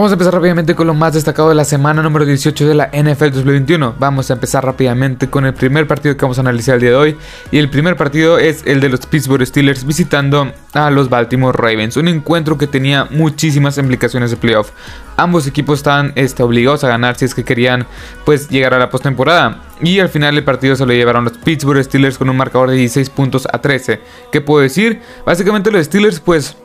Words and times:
Vamos 0.00 0.12
a 0.12 0.14
empezar 0.14 0.32
rápidamente 0.32 0.74
con 0.74 0.86
lo 0.86 0.94
más 0.94 1.12
destacado 1.12 1.50
de 1.50 1.54
la 1.54 1.66
semana 1.66 2.02
número 2.02 2.24
18 2.24 2.66
de 2.66 2.74
la 2.74 2.86
NFL 2.86 3.32
2021. 3.32 3.96
Vamos 3.98 4.30
a 4.30 4.32
empezar 4.32 4.64
rápidamente 4.64 5.28
con 5.28 5.44
el 5.44 5.52
primer 5.52 5.86
partido 5.86 6.16
que 6.16 6.22
vamos 6.22 6.38
a 6.38 6.40
analizar 6.40 6.76
el 6.76 6.80
día 6.80 6.90
de 6.92 6.96
hoy. 6.96 7.16
Y 7.50 7.58
el 7.58 7.68
primer 7.68 7.96
partido 7.96 8.38
es 8.38 8.62
el 8.64 8.80
de 8.80 8.88
los 8.88 9.00
Pittsburgh 9.00 9.44
Steelers 9.44 9.84
visitando 9.84 10.54
a 10.72 10.88
los 10.88 11.10
Baltimore 11.10 11.54
Ravens. 11.54 11.98
Un 11.98 12.08
encuentro 12.08 12.56
que 12.56 12.66
tenía 12.66 13.08
muchísimas 13.10 13.76
implicaciones 13.76 14.30
de 14.30 14.38
playoff. 14.38 14.70
Ambos 15.18 15.46
equipos 15.46 15.80
estaban 15.80 16.14
este, 16.14 16.42
obligados 16.42 16.82
a 16.82 16.88
ganar 16.88 17.18
si 17.18 17.26
es 17.26 17.34
que 17.34 17.44
querían 17.44 17.86
pues, 18.24 18.48
llegar 18.48 18.72
a 18.72 18.78
la 18.78 18.88
postemporada. 18.88 19.64
Y 19.82 20.00
al 20.00 20.08
final 20.08 20.34
el 20.34 20.44
partido 20.44 20.76
se 20.76 20.86
lo 20.86 20.94
llevaron 20.94 21.24
los 21.24 21.36
Pittsburgh 21.36 21.84
Steelers 21.84 22.16
con 22.16 22.30
un 22.30 22.38
marcador 22.38 22.70
de 22.70 22.76
16 22.76 23.10
puntos 23.10 23.46
a 23.52 23.60
13. 23.60 24.00
¿Qué 24.32 24.40
puedo 24.40 24.62
decir? 24.62 25.02
Básicamente 25.26 25.70
los 25.70 25.84
Steelers 25.84 26.20
pues 26.20 26.56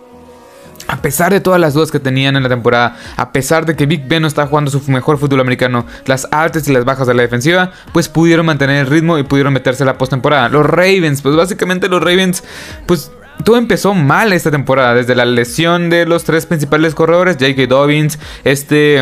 a 0.87 1.01
pesar 1.01 1.31
de 1.31 1.39
todas 1.39 1.59
las 1.59 1.73
dudas 1.73 1.91
que 1.91 1.99
tenían 1.99 2.35
en 2.35 2.43
la 2.43 2.49
temporada, 2.49 2.97
a 3.17 3.31
pesar 3.31 3.65
de 3.65 3.75
que 3.75 3.85
Big 3.85 4.07
Ben 4.07 4.21
no 4.21 4.27
está 4.27 4.45
jugando 4.47 4.71
su 4.71 4.81
mejor 4.91 5.17
fútbol 5.17 5.41
americano, 5.41 5.85
las 6.05 6.27
altas 6.31 6.67
y 6.67 6.73
las 6.73 6.85
bajas 6.85 7.07
de 7.07 7.13
la 7.13 7.23
defensiva, 7.23 7.71
pues 7.93 8.09
pudieron 8.09 8.45
mantener 8.45 8.81
el 8.81 8.87
ritmo 8.87 9.17
y 9.17 9.23
pudieron 9.23 9.53
meterse 9.53 9.83
a 9.83 9.85
la 9.85 9.97
postemporada. 9.97 10.49
Los 10.49 10.65
Ravens, 10.65 11.21
pues 11.21 11.35
básicamente 11.35 11.87
los 11.87 12.01
Ravens, 12.01 12.43
pues 12.85 13.11
todo 13.43 13.57
empezó 13.57 13.93
mal 13.93 14.33
esta 14.33 14.51
temporada, 14.51 14.93
desde 14.95 15.15
la 15.15 15.25
lesión 15.25 15.89
de 15.89 16.05
los 16.05 16.23
tres 16.23 16.45
principales 16.45 16.95
corredores, 16.95 17.37
J.K. 17.39 17.67
Dobbins, 17.67 18.19
este 18.43 19.01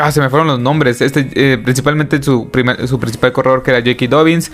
Ah, 0.00 0.12
se 0.12 0.20
me 0.20 0.30
fueron 0.30 0.48
los 0.48 0.58
nombres. 0.58 1.00
Este, 1.00 1.28
eh, 1.34 1.58
principalmente 1.58 2.22
su, 2.22 2.50
su 2.86 3.00
principal 3.00 3.32
corredor 3.32 3.62
que 3.62 3.70
era 3.70 3.80
J.K. 3.80 4.06
Dobbins, 4.08 4.50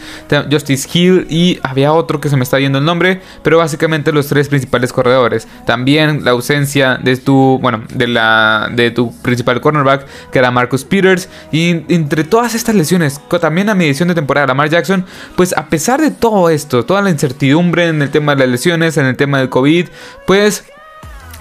Justice 0.50 0.88
Hill 0.92 1.26
y 1.30 1.58
había 1.62 1.92
otro 1.92 2.20
que 2.20 2.28
se 2.28 2.36
me 2.36 2.42
está 2.42 2.58
yendo 2.58 2.78
el 2.78 2.84
nombre, 2.84 3.20
pero 3.42 3.58
básicamente 3.58 4.12
los 4.12 4.26
tres 4.26 4.48
principales 4.48 4.92
corredores. 4.92 5.46
También 5.66 6.24
la 6.24 6.32
ausencia 6.32 6.96
de 6.96 7.16
tu, 7.16 7.58
bueno, 7.60 7.84
de 7.92 8.06
la 8.08 8.68
de 8.72 8.90
tu 8.90 9.14
principal 9.22 9.60
cornerback 9.60 10.06
que 10.30 10.38
era 10.38 10.50
Marcus 10.50 10.84
Peters 10.84 11.28
y 11.52 11.84
entre 11.92 12.24
todas 12.24 12.54
estas 12.54 12.74
lesiones, 12.74 13.20
también 13.40 13.68
a 13.68 13.74
mi 13.74 13.84
edición 13.84 14.08
de 14.08 14.14
temporada 14.14 14.46
Lamar 14.48 14.68
Jackson, 14.68 15.04
pues 15.36 15.56
a 15.56 15.68
pesar 15.68 16.00
de 16.00 16.10
todo 16.10 16.50
esto, 16.50 16.84
toda 16.84 17.02
la 17.02 17.10
incertidumbre 17.10 17.88
en 17.88 18.02
el 18.02 18.10
tema 18.10 18.34
de 18.34 18.40
las 18.40 18.48
lesiones, 18.48 18.96
en 18.96 19.06
el 19.06 19.16
tema 19.16 19.38
del 19.38 19.48
COVID, 19.48 19.86
pues 20.26 20.64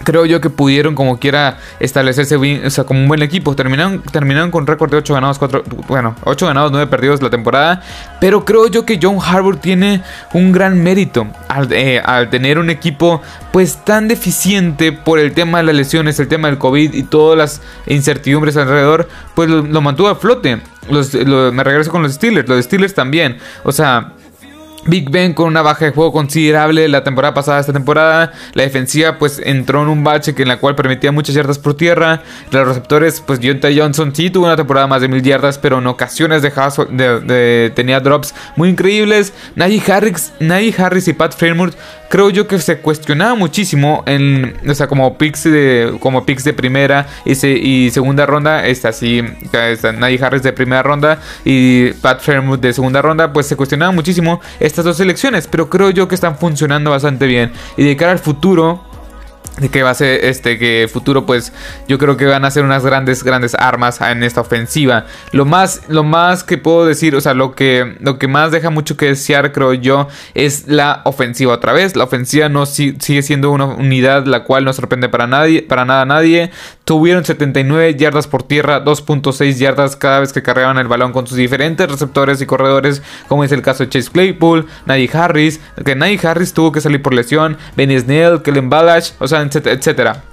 creo 0.06 0.26
yo 0.26 0.40
que 0.40 0.50
pudieron 0.50 0.96
como 0.96 1.20
quiera 1.20 1.58
establecerse 1.82 2.38
sea, 2.70 2.86
como 2.86 3.02
un 3.02 3.10
buen 3.10 3.22
equipo. 3.22 3.54
Terminaron, 3.56 4.02
terminaron 4.04 4.52
con 4.52 4.66
récord 4.66 4.90
de 4.92 4.98
8 4.98 5.14
ganados, 5.14 5.38
4, 5.38 5.64
bueno, 5.88 6.16
8 6.24 6.46
ganados, 6.46 6.72
9 6.72 6.88
perdidos 6.88 7.22
la 7.22 7.30
temporada. 7.30 7.82
Pero 8.22 8.46
creo 8.46 8.68
yo 8.68 8.86
que 8.86 9.00
John 9.02 9.18
Harbour 9.22 9.58
tiene 9.58 10.02
un 10.34 10.54
gran 10.54 10.82
mérito 10.82 11.28
al, 11.50 11.74
eh, 11.74 12.00
al, 12.00 12.30
tener 12.30 12.60
un 12.60 12.70
equipo 12.70 13.22
pues 13.52 13.84
tan 13.84 14.08
deficiente 14.08 14.94
por 14.94 15.20
el 15.20 15.34
tema 15.34 15.58
de 15.58 15.66
las 15.66 15.76
lesiones, 15.76 16.20
el 16.20 16.28
tema 16.28 16.48
del 16.48 16.58
COVID 16.58 16.94
y 16.94 17.04
todas 17.04 17.38
las 17.38 17.62
incertidumbres 17.88 18.56
alrededor, 18.56 19.10
pues 19.34 19.50
lo, 19.50 19.82
mantuvo 19.82 20.08
a 20.08 20.16
flote. 20.16 20.62
me 20.90 21.64
regreso 21.64 21.92
con 21.92 22.04
los 22.04 22.14
Steelers, 22.14 22.48
los 22.48 22.64
Steelers 22.64 22.94
también. 22.94 23.38
O 23.64 23.72
sea, 23.72 24.14
Big 24.86 25.10
Ben 25.10 25.34
con 25.34 25.48
una 25.48 25.62
baja 25.62 25.86
de 25.86 25.92
juego 25.92 26.12
considerable 26.12 26.88
la 26.88 27.04
temporada 27.04 27.34
pasada, 27.34 27.60
esta 27.60 27.74
temporada. 27.74 28.32
La 28.54 28.64
defensiva 28.64 29.18
pues 29.18 29.42
entró 29.44 29.82
en 29.82 29.90
un 29.90 30.04
bache 30.04 30.36
que 30.36 30.44
en 30.44 30.48
la 30.48 30.58
cual 30.58 30.76
permitía 30.76 31.12
muchas 31.12 31.36
yardas 31.36 31.60
por 31.60 31.76
tierra. 31.76 32.22
Los 32.52 32.68
receptores 32.68 33.22
pues 33.22 33.40
Deontay 33.40 33.80
Johnson 33.80 34.16
sí 34.16 34.30
tuvo 34.30 34.46
una 34.46 34.56
temporada 34.56 34.88
más 34.88 35.02
de 35.02 35.08
mil 35.08 35.24
yardas, 35.24 35.58
pero 35.58 35.80
en 35.80 35.88
ocasiones 35.88 36.42
dejaba 36.42 36.72
de, 36.90 37.72
tenía 37.76 38.00
drops 38.00 38.36
muy 38.56 38.70
increíbles. 38.70 39.34
Najee 39.56 39.82
Harris, 39.92 40.34
Harris 40.78 41.08
y 41.08 41.14
Pat 41.14 41.36
Fairmouth 41.36 41.76
creo 42.10 42.30
yo 42.30 42.48
que 42.48 42.60
se 42.60 42.78
cuestionaba 42.78 43.36
muchísimo 43.36 44.04
en, 44.06 44.56
o 44.68 44.74
sea, 44.74 44.88
como 44.88 45.18
picks 45.18 45.44
de, 45.44 45.98
como 46.00 46.26
picks 46.26 46.44
de 46.44 46.54
primera 46.54 47.08
y, 47.26 47.90
segunda 47.90 48.26
ronda, 48.26 48.66
está 48.66 48.90
así, 48.90 49.24
está 49.52 49.92
Najee 49.92 50.24
Harris 50.24 50.44
de 50.44 50.54
primera 50.54 50.84
ronda 50.84 51.20
y 51.44 51.92
Pat 51.94 52.22
Fairmouth 52.22 52.60
de 52.60 52.74
segunda 52.74 53.02
ronda, 53.02 53.34
pues 53.34 53.48
se 53.48 53.56
cuestionaba 53.56 53.92
muchísimo 53.92 54.40
estas 54.76 54.84
dos 54.84 54.98
selecciones, 54.98 55.48
pero 55.48 55.70
creo 55.70 55.90
yo 55.90 56.10
que 56.10 56.16
están 56.16 56.38
funcionando 56.38 56.92
bastante 56.92 57.28
bien. 57.28 57.54
Y 57.78 57.86
de 57.86 57.96
cara 57.96 58.12
al 58.12 58.20
futuro 58.20 58.84
de 59.60 59.70
que 59.70 59.84
va 59.84 59.92
a 59.92 59.94
ser 59.94 60.26
este 60.26 60.58
que 60.58 60.90
futuro 60.92 61.26
pues 61.26 61.54
yo 61.88 61.98
creo 61.98 62.18
que 62.18 62.26
van 62.26 62.44
a 62.44 62.52
ser 62.52 62.64
unas 62.64 62.86
grandes 62.86 63.24
grandes 63.24 63.56
armas 63.56 64.02
en 64.02 64.24
esta 64.24 64.42
ofensiva. 64.42 65.06
Lo 65.32 65.46
más 65.46 65.84
lo 65.88 66.04
más 66.04 66.44
que 66.44 66.58
puedo 66.58 66.86
decir 66.86 67.16
o 67.16 67.22
sea 67.22 67.34
lo 67.34 67.56
que 67.56 67.96
lo 68.02 68.20
que 68.20 68.28
más 68.28 68.52
deja 68.52 68.70
mucho 68.70 68.98
que 68.98 69.08
desear 69.08 69.52
creo 69.54 69.74
yo 69.74 70.08
es 70.34 70.68
la 70.68 71.02
ofensiva 71.06 71.54
otra 71.54 71.74
vez. 71.74 71.96
La 71.96 72.04
ofensiva 72.04 72.50
no 72.50 72.66
sigue 72.66 73.22
siendo 73.22 73.52
una 73.52 73.66
unidad 73.66 74.26
la 74.26 74.44
cual 74.44 74.66
no 74.66 74.74
sorprende 74.74 75.08
para 75.08 75.28
nadie 75.28 75.62
para 75.62 75.86
nada 75.86 76.06
nadie. 76.06 76.52
Tuvieron 76.84 77.24
79 77.24 77.96
yardas 77.96 78.28
por 78.28 78.44
tierra 78.44 78.84
2.6 78.84 79.56
yardas 79.56 79.96
cada 79.96 80.20
vez 80.20 80.34
que 80.34 80.44
cargaban 80.44 80.78
el 80.78 80.88
balón 80.88 81.14
con 81.14 81.26
sus 81.28 81.38
diferentes 81.38 81.90
receptores 81.90 82.42
y 82.42 82.46
corredores 82.46 83.02
como 83.28 83.44
es 83.44 83.52
el 83.52 83.62
caso 83.62 83.84
de 83.84 83.90
Chase 83.90 84.12
Claypool 84.12 84.68
Najee 84.86 85.10
Harris 85.14 85.62
que 85.84 85.96
Najee 85.96 86.28
Harris 86.28 86.54
tuvo 86.54 86.72
que 86.72 86.82
salir 86.82 87.02
por 87.02 87.14
lesión 87.14 87.58
Benny 87.76 88.00
Snell 88.00 88.42
Kellen 88.42 88.70
Balash 88.70 89.12
o 89.20 89.28
sea 89.28 89.45
etcétera. 89.54 90.24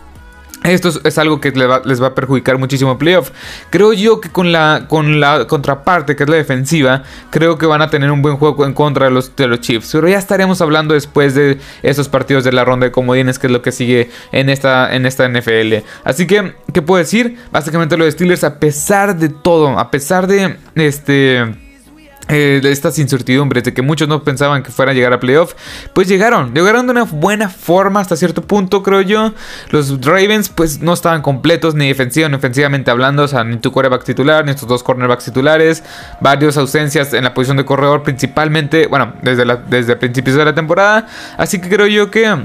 Esto 0.64 0.90
es 1.02 1.18
algo 1.18 1.40
que 1.40 1.50
les 1.50 2.02
va, 2.02 2.06
a 2.06 2.14
perjudicar 2.14 2.56
muchísimo 2.56 2.96
playoff. 2.96 3.30
Creo 3.70 3.92
yo 3.92 4.20
que 4.20 4.30
con 4.30 4.52
la, 4.52 4.86
con 4.88 5.18
la 5.18 5.46
contraparte, 5.46 6.14
que 6.14 6.22
es 6.22 6.28
la 6.28 6.36
defensiva, 6.36 7.02
creo 7.30 7.58
que 7.58 7.66
van 7.66 7.82
a 7.82 7.90
tener 7.90 8.12
un 8.12 8.22
buen 8.22 8.36
juego 8.36 8.64
en 8.64 8.72
contra 8.72 9.06
de 9.06 9.10
los, 9.10 9.34
de 9.34 9.48
los 9.48 9.60
Chiefs. 9.60 9.90
Pero 9.92 10.08
ya 10.08 10.18
estaremos 10.18 10.60
hablando 10.60 10.94
después 10.94 11.34
de 11.34 11.58
esos 11.82 12.08
partidos 12.08 12.44
de 12.44 12.52
la 12.52 12.64
ronda 12.64 12.86
de 12.86 12.92
comodines, 12.92 13.40
que 13.40 13.48
es 13.48 13.52
lo 13.52 13.60
que 13.60 13.72
sigue 13.72 14.10
en 14.30 14.48
esta, 14.48 14.94
en 14.94 15.04
esta 15.04 15.28
NFL. 15.28 15.84
Así 16.04 16.28
que, 16.28 16.54
¿qué 16.72 16.80
puedo 16.80 16.98
decir? 16.98 17.38
Básicamente 17.50 17.96
los 17.96 18.12
Steelers, 18.12 18.44
a 18.44 18.60
pesar 18.60 19.16
de 19.16 19.30
todo, 19.30 19.78
a 19.78 19.90
pesar 19.90 20.28
de 20.28 20.58
este 20.76 21.61
eh, 22.28 22.60
estas 22.64 22.98
incertidumbres 22.98 23.64
de 23.64 23.74
que 23.74 23.82
muchos 23.82 24.08
no 24.08 24.22
pensaban 24.22 24.62
que 24.62 24.70
fueran 24.70 24.94
a 24.94 24.94
llegar 24.94 25.12
a 25.12 25.20
playoff, 25.20 25.54
pues 25.92 26.08
llegaron, 26.08 26.54
llegaron 26.54 26.86
de 26.86 26.92
una 26.92 27.04
buena 27.04 27.48
forma 27.48 28.00
hasta 28.00 28.16
cierto 28.16 28.42
punto, 28.42 28.82
creo 28.82 29.00
yo. 29.00 29.34
Los 29.70 30.04
Ravens, 30.04 30.48
pues 30.48 30.80
no 30.80 30.92
estaban 30.92 31.22
completos, 31.22 31.74
ni 31.74 31.88
defensiva 31.88 32.28
ni 32.28 32.36
ofensivamente 32.36 32.90
hablando, 32.90 33.24
o 33.24 33.28
sea, 33.28 33.44
ni 33.44 33.56
tu 33.56 33.72
quarterback 33.72 34.04
titular, 34.04 34.44
ni 34.44 34.54
tus 34.54 34.68
dos 34.68 34.82
cornerbacks 34.82 35.24
titulares, 35.24 35.82
varias 36.20 36.56
ausencias 36.56 37.12
en 37.12 37.24
la 37.24 37.34
posición 37.34 37.56
de 37.56 37.64
corredor, 37.64 38.02
principalmente, 38.02 38.86
bueno, 38.86 39.14
desde, 39.22 39.44
desde 39.68 39.96
principios 39.96 40.36
de 40.36 40.44
la 40.44 40.54
temporada. 40.54 41.06
Así 41.36 41.60
que 41.60 41.68
creo 41.68 41.86
yo 41.86 42.10
que 42.10 42.44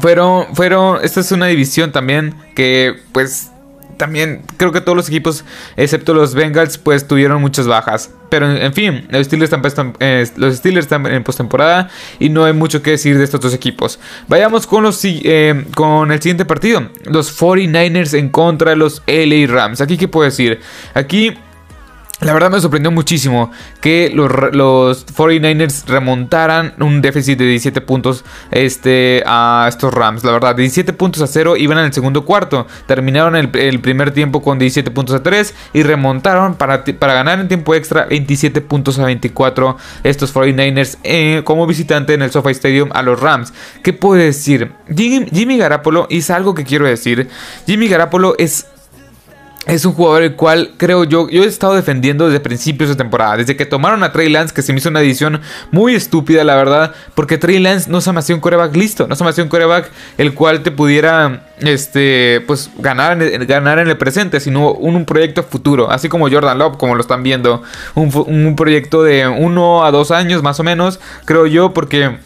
fueron, 0.00 0.54
fueron, 0.54 0.98
esta 1.02 1.20
es 1.20 1.32
una 1.32 1.46
división 1.46 1.92
también 1.92 2.34
que, 2.54 2.94
pues, 3.12 3.50
también 3.96 4.42
creo 4.56 4.72
que 4.72 4.80
todos 4.80 4.96
los 4.96 5.08
equipos, 5.08 5.44
excepto 5.76 6.14
los 6.14 6.34
Bengals, 6.34 6.78
pues 6.78 7.06
tuvieron 7.06 7.40
muchas 7.40 7.66
bajas. 7.66 8.10
Pero 8.28 8.50
en 8.50 8.72
fin, 8.72 9.06
los 9.10 9.26
Steelers 9.26 9.52
están, 9.52 9.94
eh, 10.00 10.26
los 10.36 10.56
Steelers 10.56 10.86
están 10.86 11.06
en 11.06 11.22
postemporada 11.22 11.88
y 12.18 12.30
no 12.30 12.44
hay 12.44 12.52
mucho 12.52 12.82
que 12.82 12.92
decir 12.92 13.16
de 13.16 13.24
estos 13.24 13.40
dos 13.40 13.54
equipos. 13.54 14.00
Vayamos 14.28 14.66
con, 14.66 14.82
los, 14.82 15.00
eh, 15.04 15.64
con 15.74 16.10
el 16.10 16.20
siguiente 16.20 16.44
partido. 16.44 16.88
Los 17.04 17.40
49ers 17.40 18.18
en 18.18 18.30
contra 18.30 18.70
de 18.70 18.76
los 18.76 19.02
LA 19.06 19.46
Rams. 19.46 19.80
Aquí 19.80 19.96
qué 19.96 20.08
puedo 20.08 20.24
decir. 20.24 20.60
Aquí 20.94 21.34
la 22.20 22.32
verdad 22.32 22.50
me 22.50 22.60
sorprendió 22.60 22.90
muchísimo 22.90 23.50
que 23.80 24.10
los, 24.14 24.30
los 24.52 25.06
49ers 25.06 25.86
remontaran 25.86 26.74
un 26.78 27.02
déficit 27.02 27.38
de 27.38 27.46
17 27.46 27.80
puntos 27.80 28.24
este, 28.50 29.22
a 29.26 29.66
estos 29.68 29.92
Rams. 29.92 30.22
La 30.22 30.32
verdad, 30.32 30.54
17 30.54 30.92
puntos 30.92 31.22
a 31.22 31.26
0 31.26 31.56
iban 31.56 31.78
en 31.78 31.86
el 31.86 31.92
segundo 31.92 32.24
cuarto. 32.24 32.66
Terminaron 32.86 33.34
el, 33.36 33.50
primer 33.80 34.12
tiempo 34.12 34.42
con 34.42 34.58
17 34.58 34.90
puntos 34.92 35.16
a 35.16 35.22
3 35.22 35.54
y 35.72 35.82
remontaron 35.82 36.54
para, 36.54 36.84
para, 36.84 37.14
ganar 37.14 37.40
en 37.40 37.48
tiempo 37.48 37.74
extra 37.74 38.06
27 38.06 38.60
puntos 38.60 38.98
a 38.98 39.04
24 39.04 39.76
estos 40.04 40.34
49ers 40.34 40.98
eh, 41.02 41.42
como 41.44 41.66
visitante 41.66 42.14
en 42.14 42.22
el 42.22 42.30
SoFi 42.30 42.52
Stadium 42.52 42.90
a 42.94 43.02
los 43.02 43.20
Rams. 43.20 43.52
¿Qué 43.82 43.92
puedo 43.92 44.22
decir? 44.22 44.72
Jimmy, 44.94 45.26
Jimmy 45.32 45.58
Garapolo 45.58 46.06
hizo 46.10 46.34
algo 46.34 46.54
que 46.54 46.64
quiero 46.64 46.86
decir. 46.86 47.28
Jimmy 47.66 47.88
Garapolo 47.88 48.34
es 48.38 48.66
es 49.66 49.84
un 49.84 49.94
jugador 49.94 50.22
el 50.22 50.34
cual 50.34 50.72
creo 50.76 51.04
yo, 51.04 51.28
yo 51.28 51.42
he 51.42 51.46
estado 51.46 51.74
defendiendo 51.74 52.26
desde 52.26 52.40
principios 52.40 52.90
de 52.90 52.96
temporada, 52.96 53.38
desde 53.38 53.56
que 53.56 53.64
tomaron 53.64 54.02
a 54.02 54.12
Trey 54.12 54.28
Lance, 54.28 54.54
que 54.54 54.62
se 54.62 54.72
me 54.72 54.78
hizo 54.78 54.90
una 54.90 55.00
edición 55.00 55.40
muy 55.70 55.94
estúpida, 55.94 56.44
la 56.44 56.54
verdad, 56.54 56.94
porque 57.14 57.38
Trey 57.38 57.58
Lance 57.58 57.90
no 57.90 58.00
se 58.00 58.12
me 58.12 58.18
hacía 58.18 58.34
un 58.34 58.40
coreback 58.40 58.76
listo, 58.76 59.06
no 59.06 59.16
se 59.16 59.24
me 59.24 59.30
hacía 59.30 59.44
un 59.44 59.50
coreback 59.50 59.90
el 60.18 60.34
cual 60.34 60.62
te 60.62 60.70
pudiera, 60.70 61.46
este, 61.58 62.42
pues 62.46 62.70
ganar, 62.78 63.18
ganar 63.46 63.78
en 63.78 63.88
el 63.88 63.96
presente, 63.96 64.40
sino 64.40 64.72
un, 64.72 65.04
proyecto 65.04 65.42
futuro, 65.42 65.90
así 65.90 66.08
como 66.08 66.30
Jordan 66.30 66.58
Love, 66.58 66.76
como 66.76 66.94
lo 66.94 67.00
están 67.00 67.22
viendo, 67.22 67.62
un, 67.94 68.10
un 68.14 68.56
proyecto 68.56 69.02
de 69.02 69.28
uno 69.28 69.84
a 69.84 69.90
dos 69.90 70.10
años 70.10 70.42
más 70.42 70.60
o 70.60 70.62
menos, 70.62 71.00
creo 71.24 71.46
yo, 71.46 71.74
porque 71.74 72.18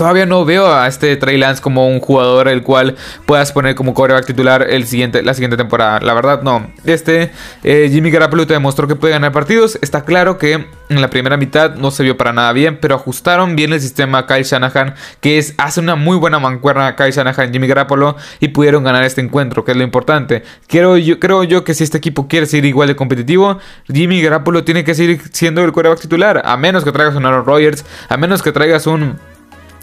Todavía 0.00 0.24
no 0.24 0.46
veo 0.46 0.72
a 0.72 0.88
este 0.88 1.14
Trey 1.16 1.36
Lance 1.36 1.60
como 1.60 1.86
un 1.86 2.00
jugador 2.00 2.48
el 2.48 2.62
cual 2.62 2.96
puedas 3.26 3.52
poner 3.52 3.74
como 3.74 3.92
coreback 3.92 4.24
titular 4.24 4.66
el 4.70 4.86
siguiente, 4.86 5.22
la 5.22 5.34
siguiente 5.34 5.58
temporada. 5.58 6.00
La 6.00 6.14
verdad, 6.14 6.40
no. 6.40 6.70
Este 6.86 7.32
eh, 7.64 7.90
Jimmy 7.92 8.10
Garoppolo 8.10 8.46
te 8.46 8.54
demostró 8.54 8.88
que 8.88 8.96
puede 8.96 9.12
ganar 9.12 9.30
partidos. 9.32 9.78
Está 9.82 10.06
claro 10.06 10.38
que 10.38 10.54
en 10.88 11.00
la 11.02 11.10
primera 11.10 11.36
mitad 11.36 11.74
no 11.74 11.90
se 11.90 12.02
vio 12.02 12.16
para 12.16 12.32
nada 12.32 12.50
bien, 12.54 12.78
pero 12.80 12.94
ajustaron 12.94 13.56
bien 13.56 13.74
el 13.74 13.80
sistema 13.82 14.26
Kyle 14.26 14.42
Shanahan, 14.42 14.94
que 15.20 15.36
es, 15.36 15.52
hace 15.58 15.80
una 15.80 15.96
muy 15.96 16.16
buena 16.16 16.38
mancuerna 16.38 16.86
a 16.86 16.96
Kyle 16.96 17.12
Shanahan 17.12 17.50
y 17.50 17.52
Jimmy 17.52 17.66
Garoppolo 17.66 18.16
y 18.40 18.48
pudieron 18.48 18.82
ganar 18.82 19.04
este 19.04 19.20
encuentro, 19.20 19.66
que 19.66 19.72
es 19.72 19.76
lo 19.76 19.84
importante. 19.84 20.44
Creo 20.66 20.96
yo, 20.96 21.20
creo 21.20 21.44
yo 21.44 21.62
que 21.62 21.74
si 21.74 21.84
este 21.84 21.98
equipo 21.98 22.26
quiere 22.26 22.46
seguir 22.46 22.64
igual 22.64 22.88
de 22.88 22.96
competitivo, 22.96 23.58
Jimmy 23.86 24.22
Garoppolo 24.22 24.64
tiene 24.64 24.82
que 24.82 24.94
seguir 24.94 25.20
siendo 25.30 25.62
el 25.62 25.72
coreback 25.72 26.00
titular, 26.00 26.40
a 26.42 26.56
menos 26.56 26.84
que 26.84 26.90
traigas 26.90 27.16
un 27.16 27.26
Aaron 27.26 27.44
Rodgers, 27.44 27.84
a 28.08 28.16
menos 28.16 28.42
que 28.42 28.50
traigas 28.50 28.86
un 28.86 29.18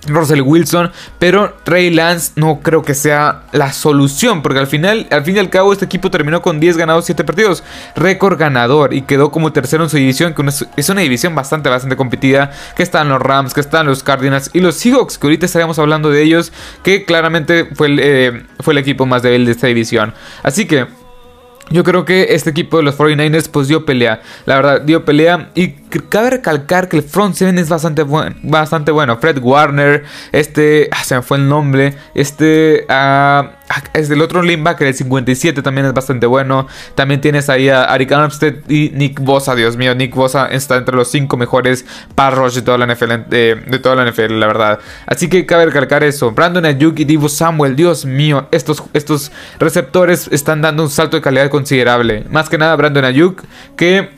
Russell 0.07 0.41
Wilson, 0.41 0.91
pero 1.19 1.55
Trey 1.63 1.89
Lance 1.91 2.33
no 2.35 2.59
creo 2.61 2.81
que 2.81 2.93
sea 2.93 3.43
la 3.51 3.73
solución, 3.73 4.41
porque 4.41 4.59
al 4.59 4.67
final, 4.67 5.07
al 5.11 5.23
fin 5.23 5.35
y 5.35 5.39
al 5.39 5.49
cabo, 5.49 5.73
este 5.73 5.85
equipo 5.85 6.09
terminó 6.11 6.41
con 6.41 6.59
10 6.59 6.77
ganados, 6.77 7.05
7 7.05 7.23
partidos, 7.23 7.63
récord 7.95 8.37
ganador 8.37 8.93
y 8.93 9.03
quedó 9.03 9.31
como 9.31 9.51
tercero 9.53 9.83
en 9.83 9.89
su 9.89 9.97
división, 9.97 10.33
que 10.33 10.43
es 10.75 10.89
una 10.89 11.01
división 11.01 11.35
bastante, 11.35 11.69
bastante 11.69 11.95
competida, 11.95 12.51
que 12.75 12.83
están 12.83 13.09
los 13.09 13.21
Rams, 13.21 13.53
que 13.53 13.61
están 13.61 13.85
los 13.85 14.03
Cardinals 14.03 14.49
y 14.53 14.59
los 14.59 14.75
Seahawks, 14.75 15.17
que 15.17 15.27
ahorita 15.27 15.45
estaríamos 15.45 15.79
hablando 15.79 16.09
de 16.09 16.23
ellos, 16.23 16.51
que 16.83 17.05
claramente 17.05 17.65
fue 17.73 17.87
el, 17.87 17.99
eh, 18.01 18.43
fue 18.59 18.73
el 18.73 18.77
equipo 18.79 19.05
más 19.05 19.21
débil 19.21 19.45
de 19.45 19.51
esta 19.51 19.67
división. 19.67 20.13
Así 20.43 20.65
que 20.65 20.87
yo 21.69 21.83
creo 21.83 22.05
que 22.05 22.27
este 22.29 22.49
equipo 22.49 22.77
de 22.77 22.83
los 22.83 22.97
49ers 22.97 23.49
pues 23.49 23.67
dio 23.67 23.85
pelea. 23.85 24.21
La 24.45 24.55
verdad, 24.55 24.81
dio 24.81 25.03
pelea. 25.03 25.49
Y 25.53 25.69
cabe 26.09 26.31
recalcar 26.31 26.89
que 26.89 26.97
el 26.97 27.03
front 27.03 27.35
seven 27.35 27.57
es 27.57 27.69
bastante, 27.69 28.03
bastante 28.43 28.91
bueno. 28.91 29.17
Fred 29.17 29.39
Warner, 29.39 30.03
este... 30.31 30.89
Ah, 30.91 31.03
se 31.03 31.15
me 31.15 31.21
fue 31.21 31.37
el 31.37 31.47
nombre. 31.47 31.95
Este... 32.13 32.85
Uh, 32.89 33.57
es 33.93 34.09
el 34.09 34.21
otro 34.21 34.41
linebacker, 34.41 34.87
el 34.87 34.93
57 34.93 35.61
también 35.61 35.87
es 35.87 35.93
bastante 35.93 36.25
bueno. 36.25 36.67
También 36.95 37.21
tienes 37.21 37.49
ahí 37.49 37.69
a 37.69 37.83
Arik 37.83 38.11
Armstead 38.11 38.55
y 38.69 38.91
Nick 38.93 39.19
Bosa. 39.19 39.55
Dios 39.55 39.77
mío, 39.77 39.93
Nick 39.93 40.15
Bosa 40.15 40.47
está 40.47 40.77
entre 40.77 40.95
los 40.95 41.09
5 41.11 41.35
mejores 41.37 41.85
parros 42.15 42.55
de 42.55 42.61
toda 42.61 42.77
la 42.77 42.85
NFL, 42.87 43.29
de, 43.29 43.79
toda 43.81 43.95
la 43.95 44.09
NFL, 44.09 44.39
la 44.39 44.47
verdad. 44.47 44.79
Así 45.05 45.27
que 45.27 45.45
cabe 45.45 45.65
recalcar 45.65 46.03
eso. 46.03 46.31
Brandon 46.31 46.65
Ayuk 46.65 46.99
y 46.99 47.05
Divo 47.05 47.29
Samuel, 47.29 47.75
Dios 47.75 48.05
mío, 48.05 48.47
estos, 48.51 48.83
estos 48.93 49.31
receptores 49.59 50.29
están 50.31 50.61
dando 50.61 50.83
un 50.83 50.89
salto 50.89 51.17
de 51.17 51.21
calidad 51.21 51.49
considerable. 51.49 52.25
Más 52.29 52.49
que 52.49 52.57
nada 52.57 52.75
Brandon 52.75 53.05
Ayuk, 53.05 53.43
que 53.75 54.11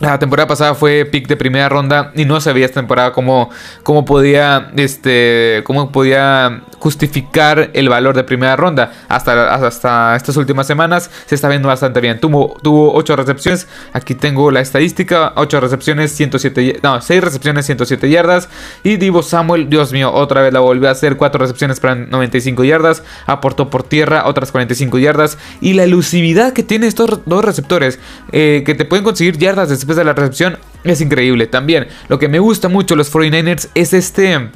la 0.00 0.18
temporada 0.18 0.46
pasada 0.46 0.74
fue 0.74 1.06
pick 1.06 1.26
de 1.26 1.36
primera 1.36 1.70
ronda 1.70 2.12
y 2.14 2.26
no 2.26 2.38
sabía 2.40 2.66
esta 2.66 2.80
temporada 2.80 3.12
cómo, 3.12 3.48
cómo, 3.82 4.04
podía, 4.04 4.70
este, 4.76 5.62
cómo 5.64 5.90
podía 5.90 6.64
justificar 6.78 7.70
el 7.72 7.88
valor 7.88 8.14
de 8.14 8.22
primera 8.22 8.56
ronda. 8.56 8.92
Hasta, 9.08 9.54
hasta 9.54 10.14
estas 10.14 10.36
últimas 10.36 10.66
semanas 10.66 11.10
se 11.24 11.34
está 11.34 11.48
viendo 11.48 11.68
bastante 11.68 12.02
bien. 12.02 12.20
Tuvo, 12.20 12.56
tuvo 12.62 12.92
8 12.94 13.16
recepciones. 13.16 13.68
Aquí 13.94 14.14
tengo 14.14 14.50
la 14.50 14.60
estadística. 14.60 15.32
8 15.36 15.60
recepciones, 15.60 16.12
107, 16.12 16.80
no, 16.82 17.00
6 17.00 17.24
recepciones, 17.24 17.64
107 17.64 18.10
yardas. 18.10 18.50
Y 18.84 18.98
Divo 18.98 19.22
Samuel, 19.22 19.70
Dios 19.70 19.92
mío, 19.92 20.12
otra 20.12 20.42
vez 20.42 20.52
la 20.52 20.60
volvió 20.60 20.90
a 20.90 20.92
hacer. 20.92 21.16
4 21.16 21.40
recepciones 21.40 21.80
para 21.80 21.94
95 21.94 22.64
yardas. 22.64 23.02
Aportó 23.24 23.70
por 23.70 23.82
tierra 23.82 24.26
otras 24.26 24.52
45 24.52 24.98
yardas. 24.98 25.38
Y 25.62 25.72
la 25.72 25.84
elusividad 25.84 26.52
que 26.52 26.62
tiene 26.62 26.86
estos 26.86 27.20
dos 27.24 27.42
receptores, 27.42 27.98
eh, 28.32 28.62
que 28.66 28.74
te 28.74 28.84
pueden 28.84 29.02
conseguir 29.02 29.38
yardas 29.38 29.70
desde 29.70 29.85
después 29.86 29.96
de 29.96 30.04
la 30.04 30.14
recepción 30.14 30.58
es 30.82 31.00
increíble. 31.00 31.46
También 31.46 31.86
lo 32.08 32.18
que 32.18 32.28
me 32.28 32.40
gusta 32.40 32.68
mucho 32.68 32.96
los 32.96 33.12
49ers 33.12 33.68
es 33.74 33.92
este 33.92 34.50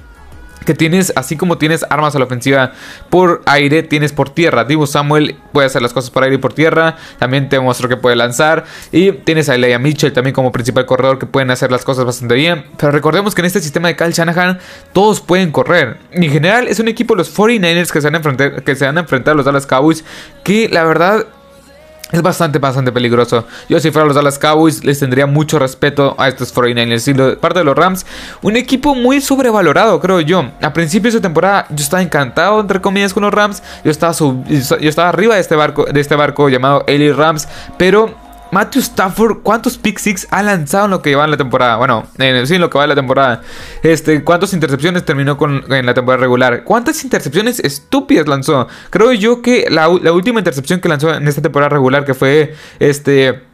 que 0.66 0.74
tienes, 0.74 1.12
así 1.16 1.36
como 1.36 1.56
tienes 1.56 1.86
armas 1.88 2.14
a 2.14 2.18
la 2.18 2.26
ofensiva 2.26 2.72
por 3.08 3.40
aire, 3.46 3.82
tienes 3.82 4.12
por 4.12 4.28
tierra. 4.28 4.64
Divo 4.64 4.86
Samuel 4.86 5.36
puede 5.52 5.66
hacer 5.66 5.80
las 5.80 5.92
cosas 5.92 6.10
por 6.10 6.22
aire 6.24 6.34
y 6.34 6.38
por 6.38 6.52
tierra. 6.52 6.96
También 7.18 7.48
te 7.48 7.58
muestro 7.60 7.88
que 7.88 7.96
puede 7.96 8.16
lanzar. 8.16 8.64
Y 8.92 9.12
tienes 9.12 9.48
a 9.48 9.56
Leia 9.56 9.78
Mitchell 9.78 10.12
también 10.12 10.34
como 10.34 10.52
principal 10.52 10.84
corredor 10.84 11.18
que 11.18 11.26
pueden 11.26 11.50
hacer 11.50 11.72
las 11.72 11.84
cosas 11.84 12.04
bastante 12.04 12.34
bien. 12.34 12.64
Pero 12.76 12.92
recordemos 12.92 13.34
que 13.34 13.40
en 13.40 13.46
este 13.46 13.60
sistema 13.60 13.88
de 13.88 13.96
Kyle 13.96 14.12
Shanahan 14.12 14.58
todos 14.92 15.20
pueden 15.20 15.50
correr. 15.50 15.96
En 16.10 16.30
general 16.30 16.68
es 16.68 16.78
un 16.78 16.88
equipo, 16.88 17.14
los 17.14 17.34
49ers 17.34 17.90
que 17.90 18.00
se, 18.00 18.10
van 18.10 18.16
a 18.16 18.62
que 18.62 18.76
se 18.76 18.84
van 18.84 18.98
a 18.98 19.00
enfrentar 19.00 19.32
a 19.32 19.36
los 19.36 19.46
Dallas 19.46 19.66
Cowboys, 19.66 20.04
que 20.44 20.68
la 20.68 20.84
verdad 20.84 21.26
es 22.12 22.22
bastante, 22.22 22.58
bastante 22.58 22.92
peligroso. 22.92 23.46
Yo 23.68 23.78
si 23.80 23.90
fuera 23.90 24.06
los 24.06 24.16
Dallas 24.16 24.38
Cowboys 24.38 24.84
les 24.84 24.98
tendría 24.98 25.26
mucho 25.26 25.58
respeto 25.58 26.14
a 26.18 26.28
estos 26.28 26.54
49ers. 26.54 27.34
Y 27.34 27.36
parte 27.36 27.60
de 27.60 27.64
los 27.64 27.76
Rams, 27.76 28.06
un 28.42 28.56
equipo 28.56 28.94
muy 28.94 29.20
sobrevalorado, 29.20 30.00
creo 30.00 30.20
yo. 30.20 30.50
A 30.60 30.72
principios 30.72 31.14
de 31.14 31.20
temporada 31.20 31.66
yo 31.70 31.82
estaba 31.82 32.02
encantado, 32.02 32.60
entre 32.60 32.80
comillas, 32.80 33.14
con 33.14 33.22
los 33.22 33.32
Rams. 33.32 33.62
Yo 33.84 33.90
estaba, 33.90 34.12
yo 34.14 34.88
estaba 34.88 35.08
arriba 35.08 35.34
de 35.34 35.40
este 35.40 35.56
barco, 35.56 35.84
de 35.84 36.00
este 36.00 36.16
barco 36.16 36.48
llamado 36.48 36.84
Ellie 36.86 37.12
Rams. 37.12 37.48
Pero 37.78 38.14
Matthew 38.52 38.82
Stafford, 38.82 39.38
¿cuántos 39.42 39.78
pick 39.78 39.98
six 39.98 40.26
ha 40.30 40.42
lanzado 40.42 40.86
en 40.86 40.90
lo 40.90 41.02
que 41.02 41.14
va 41.14 41.24
en 41.24 41.30
la 41.30 41.36
temporada? 41.36 41.76
Bueno, 41.76 42.06
en, 42.18 42.46
sí, 42.46 42.56
en 42.56 42.60
lo 42.60 42.70
que 42.70 42.78
va 42.78 42.84
en 42.84 42.90
la 42.90 42.94
temporada. 42.94 43.42
Este, 43.82 44.24
¿cuántas 44.24 44.52
intercepciones 44.52 45.04
terminó 45.04 45.36
con, 45.36 45.64
en 45.72 45.86
la 45.86 45.94
temporada 45.94 46.20
regular? 46.20 46.64
¿Cuántas 46.64 47.04
intercepciones 47.04 47.60
estúpidas 47.60 48.26
lanzó? 48.26 48.68
Creo 48.90 49.12
yo 49.12 49.42
que 49.42 49.66
la, 49.70 49.88
la 50.02 50.12
última 50.12 50.40
intercepción 50.40 50.80
que 50.80 50.88
lanzó 50.88 51.14
en 51.14 51.28
esta 51.28 51.42
temporada 51.42 51.68
regular, 51.68 52.04
que 52.04 52.14
fue 52.14 52.54
este 52.78 53.49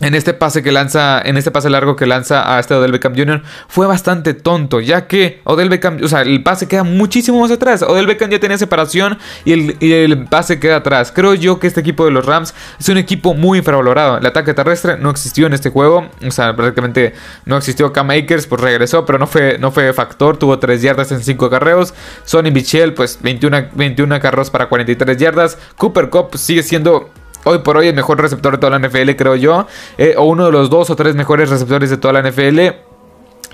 en 0.00 0.14
este 0.14 0.32
pase 0.32 0.62
que 0.62 0.70
lanza, 0.70 1.20
en 1.20 1.36
este 1.36 1.50
pase 1.50 1.70
largo 1.70 1.96
que 1.96 2.06
lanza 2.06 2.54
a 2.54 2.60
este 2.60 2.74
Odell 2.74 2.92
Beckham 2.92 3.16
Jr. 3.16 3.42
fue 3.66 3.86
bastante 3.86 4.32
tonto, 4.32 4.80
ya 4.80 5.08
que 5.08 5.40
Odell 5.44 5.68
Beckham, 5.68 5.98
o 6.02 6.08
sea, 6.08 6.22
el 6.22 6.42
pase 6.44 6.68
queda 6.68 6.84
muchísimo 6.84 7.40
más 7.40 7.50
atrás. 7.50 7.82
Odell 7.82 8.06
Beckham 8.06 8.30
ya 8.30 8.38
tenía 8.38 8.58
separación 8.58 9.18
y 9.44 9.52
el, 9.52 9.76
el, 9.80 10.24
pase 10.26 10.60
queda 10.60 10.76
atrás. 10.76 11.10
Creo 11.12 11.34
yo 11.34 11.58
que 11.58 11.66
este 11.66 11.80
equipo 11.80 12.04
de 12.04 12.12
los 12.12 12.24
Rams 12.24 12.54
es 12.78 12.88
un 12.88 12.96
equipo 12.96 13.34
muy 13.34 13.58
infravalorado. 13.58 14.18
El 14.18 14.26
ataque 14.26 14.54
terrestre 14.54 14.98
no 14.98 15.10
existió 15.10 15.46
en 15.46 15.52
este 15.52 15.70
juego, 15.70 16.08
o 16.24 16.30
sea, 16.30 16.54
prácticamente 16.54 17.14
no 17.44 17.56
existió. 17.56 17.92
Cam 17.92 18.10
Akers, 18.10 18.46
pues 18.46 18.60
regresó, 18.60 19.04
pero 19.04 19.18
no 19.18 19.26
fue, 19.26 19.58
no 19.58 19.72
fue 19.72 19.92
factor. 19.92 20.36
Tuvo 20.36 20.58
3 20.58 20.80
yardas 20.80 21.10
en 21.10 21.22
5 21.22 21.50
carreos. 21.50 21.94
Sonny 22.24 22.52
Michel, 22.52 22.94
pues 22.94 23.18
21, 23.20 23.70
21 23.74 24.20
carros 24.20 24.50
para 24.50 24.68
43 24.68 25.16
yardas. 25.16 25.58
Cooper 25.76 26.08
Cup 26.10 26.36
sigue 26.36 26.62
siendo 26.62 27.10
hoy 27.44 27.58
por 27.58 27.76
hoy 27.76 27.88
el 27.88 27.94
mejor 27.94 28.20
receptor 28.20 28.52
de 28.52 28.58
toda 28.58 28.78
la 28.78 28.88
NFL, 28.88 29.10
creo 29.16 29.36
yo. 29.36 29.66
Eh, 29.96 30.14
o 30.16 30.24
uno 30.24 30.46
de 30.46 30.52
los 30.52 30.70
dos 30.70 30.90
o 30.90 30.96
tres 30.96 31.14
mejores 31.14 31.50
receptores 31.50 31.90
de 31.90 31.96
toda 31.96 32.20
la 32.20 32.28
NFL. 32.28 32.58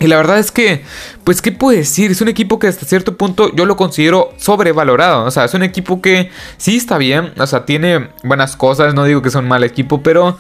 Y 0.00 0.08
la 0.08 0.16
verdad 0.16 0.38
es 0.38 0.50
que, 0.50 0.84
pues, 1.22 1.40
¿qué 1.40 1.52
puedo 1.52 1.76
decir? 1.76 2.10
Es 2.10 2.20
un 2.20 2.28
equipo 2.28 2.58
que 2.58 2.66
hasta 2.66 2.84
cierto 2.84 3.16
punto 3.16 3.54
yo 3.54 3.64
lo 3.64 3.76
considero 3.76 4.32
sobrevalorado. 4.38 5.24
O 5.24 5.30
sea, 5.30 5.44
es 5.44 5.54
un 5.54 5.62
equipo 5.62 6.02
que 6.02 6.30
sí 6.56 6.76
está 6.76 6.98
bien, 6.98 7.32
o 7.38 7.46
sea, 7.46 7.64
tiene 7.64 8.10
buenas 8.24 8.56
cosas, 8.56 8.94
no 8.94 9.04
digo 9.04 9.22
que 9.22 9.30
sea 9.30 9.40
un 9.40 9.48
mal 9.48 9.62
equipo, 9.62 10.02
pero 10.02 10.36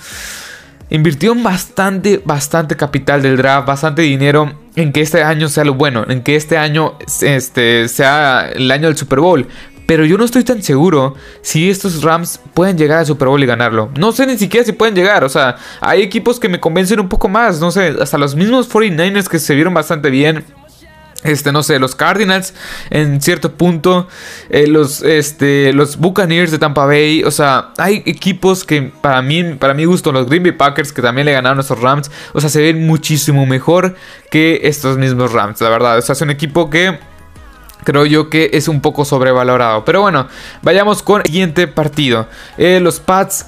invirtió 0.90 1.34
bastante, 1.36 2.20
bastante 2.24 2.76
capital 2.76 3.22
del 3.22 3.36
draft, 3.36 3.66
bastante 3.66 4.02
dinero 4.02 4.52
en 4.76 4.92
que 4.92 5.02
este 5.02 5.22
año 5.22 5.48
sea 5.48 5.64
lo 5.64 5.74
bueno, 5.74 6.04
en 6.08 6.22
que 6.22 6.34
este 6.34 6.58
año 6.58 6.98
este, 7.20 7.88
sea 7.88 8.50
el 8.54 8.70
año 8.70 8.88
del 8.88 8.96
Super 8.96 9.20
Bowl. 9.20 9.46
Pero 9.86 10.04
yo 10.04 10.16
no 10.16 10.24
estoy 10.24 10.44
tan 10.44 10.62
seguro 10.62 11.14
si 11.42 11.68
estos 11.68 12.02
Rams 12.02 12.40
pueden 12.54 12.78
llegar 12.78 13.00
al 13.00 13.06
Super 13.06 13.28
Bowl 13.28 13.42
y 13.42 13.46
ganarlo. 13.46 13.90
No 13.98 14.12
sé 14.12 14.26
ni 14.26 14.38
siquiera 14.38 14.64
si 14.64 14.72
pueden 14.72 14.94
llegar. 14.94 15.24
O 15.24 15.28
sea, 15.28 15.56
hay 15.80 16.02
equipos 16.02 16.40
que 16.40 16.48
me 16.48 16.60
convencen 16.60 17.00
un 17.00 17.08
poco 17.08 17.28
más. 17.28 17.60
No 17.60 17.70
sé, 17.70 17.94
hasta 18.00 18.16
los 18.16 18.34
mismos 18.34 18.70
49ers 18.70 19.28
que 19.28 19.38
se 19.38 19.54
vieron 19.54 19.74
bastante 19.74 20.10
bien. 20.10 20.44
Este, 21.22 21.52
no 21.52 21.62
sé, 21.62 21.78
los 21.78 21.94
Cardinals 21.94 22.52
en 22.90 23.22
cierto 23.22 23.52
punto, 23.52 24.08
eh, 24.50 24.66
los, 24.66 25.02
este, 25.02 25.72
los 25.72 25.96
Buccaneers 25.96 26.50
de 26.50 26.58
Tampa 26.58 26.84
Bay, 26.84 27.24
o 27.24 27.30
sea, 27.30 27.70
hay 27.78 28.02
equipos 28.04 28.62
que 28.62 28.92
para 29.00 29.22
mí, 29.22 29.42
para 29.54 29.72
mi 29.72 29.86
gusto, 29.86 30.12
los 30.12 30.28
Green 30.28 30.42
Bay 30.42 30.52
Packers 30.52 30.92
que 30.92 31.00
también 31.00 31.24
le 31.24 31.32
ganaron 31.32 31.56
a 31.56 31.62
estos 31.62 31.80
Rams, 31.80 32.10
o 32.34 32.42
sea, 32.42 32.50
se 32.50 32.60
ven 32.60 32.86
muchísimo 32.86 33.46
mejor 33.46 33.96
que 34.30 34.60
estos 34.64 34.98
mismos 34.98 35.32
Rams, 35.32 35.62
la 35.62 35.70
verdad, 35.70 35.96
o 35.96 36.02
sea, 36.02 36.12
es 36.12 36.20
un 36.20 36.28
equipo 36.28 36.68
que 36.68 36.98
creo 37.84 38.06
yo 38.06 38.30
que 38.30 38.50
es 38.52 38.68
un 38.68 38.80
poco 38.80 39.04
sobrevalorado. 39.04 39.84
Pero 39.84 40.00
bueno, 40.00 40.28
vayamos 40.62 41.02
con 41.02 41.20
el 41.20 41.26
siguiente 41.26 41.68
partido. 41.68 42.26
Eh, 42.58 42.80
los 42.80 43.00
Pats 43.00 43.46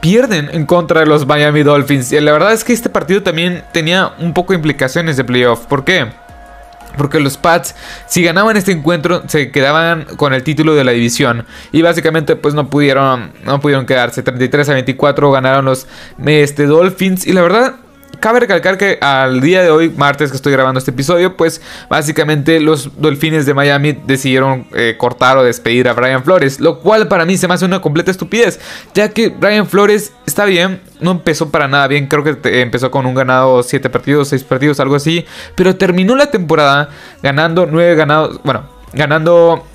pierden 0.00 0.50
en 0.52 0.66
contra 0.66 1.00
de 1.00 1.06
los 1.06 1.26
Miami 1.26 1.62
Dolphins. 1.62 2.12
Y 2.12 2.20
la 2.20 2.32
verdad 2.32 2.52
es 2.52 2.64
que 2.64 2.72
este 2.72 2.88
partido 2.88 3.22
también 3.22 3.64
tenía 3.72 4.12
un 4.18 4.34
poco 4.34 4.52
de 4.52 4.56
implicaciones 4.56 5.16
de 5.16 5.24
playoff. 5.24 5.66
¿Por 5.66 5.84
qué? 5.84 6.06
Porque 6.96 7.20
los 7.20 7.36
Pats, 7.36 7.74
si 8.06 8.22
ganaban 8.22 8.56
este 8.56 8.72
encuentro, 8.72 9.22
se 9.28 9.50
quedaban 9.50 10.04
con 10.16 10.32
el 10.32 10.42
título 10.42 10.74
de 10.74 10.84
la 10.84 10.92
división. 10.92 11.46
Y 11.72 11.82
básicamente, 11.82 12.36
pues 12.36 12.54
no 12.54 12.70
pudieron, 12.70 13.32
no 13.44 13.60
pudieron 13.60 13.86
quedarse. 13.86 14.22
33 14.22 14.68
a 14.68 14.72
24 14.74 15.30
ganaron 15.32 15.64
los 15.64 15.86
este, 16.24 16.66
Dolphins. 16.66 17.26
Y 17.26 17.32
la 17.32 17.42
verdad, 17.42 17.74
Cabe 18.24 18.40
recalcar 18.40 18.78
que 18.78 18.96
al 19.02 19.42
día 19.42 19.62
de 19.62 19.68
hoy, 19.68 19.90
martes 19.90 20.30
que 20.30 20.36
estoy 20.36 20.50
grabando 20.50 20.78
este 20.78 20.92
episodio, 20.92 21.36
pues 21.36 21.60
básicamente 21.90 22.58
los 22.58 22.98
Dolphines 22.98 23.44
de 23.44 23.52
Miami 23.52 23.92
decidieron 23.92 24.66
eh, 24.72 24.94
cortar 24.96 25.36
o 25.36 25.44
despedir 25.44 25.90
a 25.90 25.92
Brian 25.92 26.24
Flores, 26.24 26.58
lo 26.58 26.78
cual 26.80 27.06
para 27.06 27.26
mí 27.26 27.36
se 27.36 27.46
me 27.48 27.52
hace 27.52 27.66
una 27.66 27.82
completa 27.82 28.10
estupidez, 28.10 28.60
ya 28.94 29.10
que 29.10 29.28
Brian 29.28 29.66
Flores 29.66 30.14
está 30.24 30.46
bien, 30.46 30.80
no 31.00 31.10
empezó 31.10 31.50
para 31.50 31.68
nada 31.68 31.86
bien, 31.86 32.06
creo 32.06 32.24
que 32.24 32.62
empezó 32.62 32.90
con 32.90 33.04
un 33.04 33.14
ganado 33.14 33.62
7 33.62 33.90
partidos, 33.90 34.28
6 34.28 34.42
partidos, 34.44 34.80
algo 34.80 34.94
así, 34.94 35.26
pero 35.54 35.76
terminó 35.76 36.16
la 36.16 36.30
temporada 36.30 36.88
ganando 37.22 37.66
9 37.70 37.94
ganados, 37.94 38.40
bueno, 38.42 38.64
ganando 38.94 39.66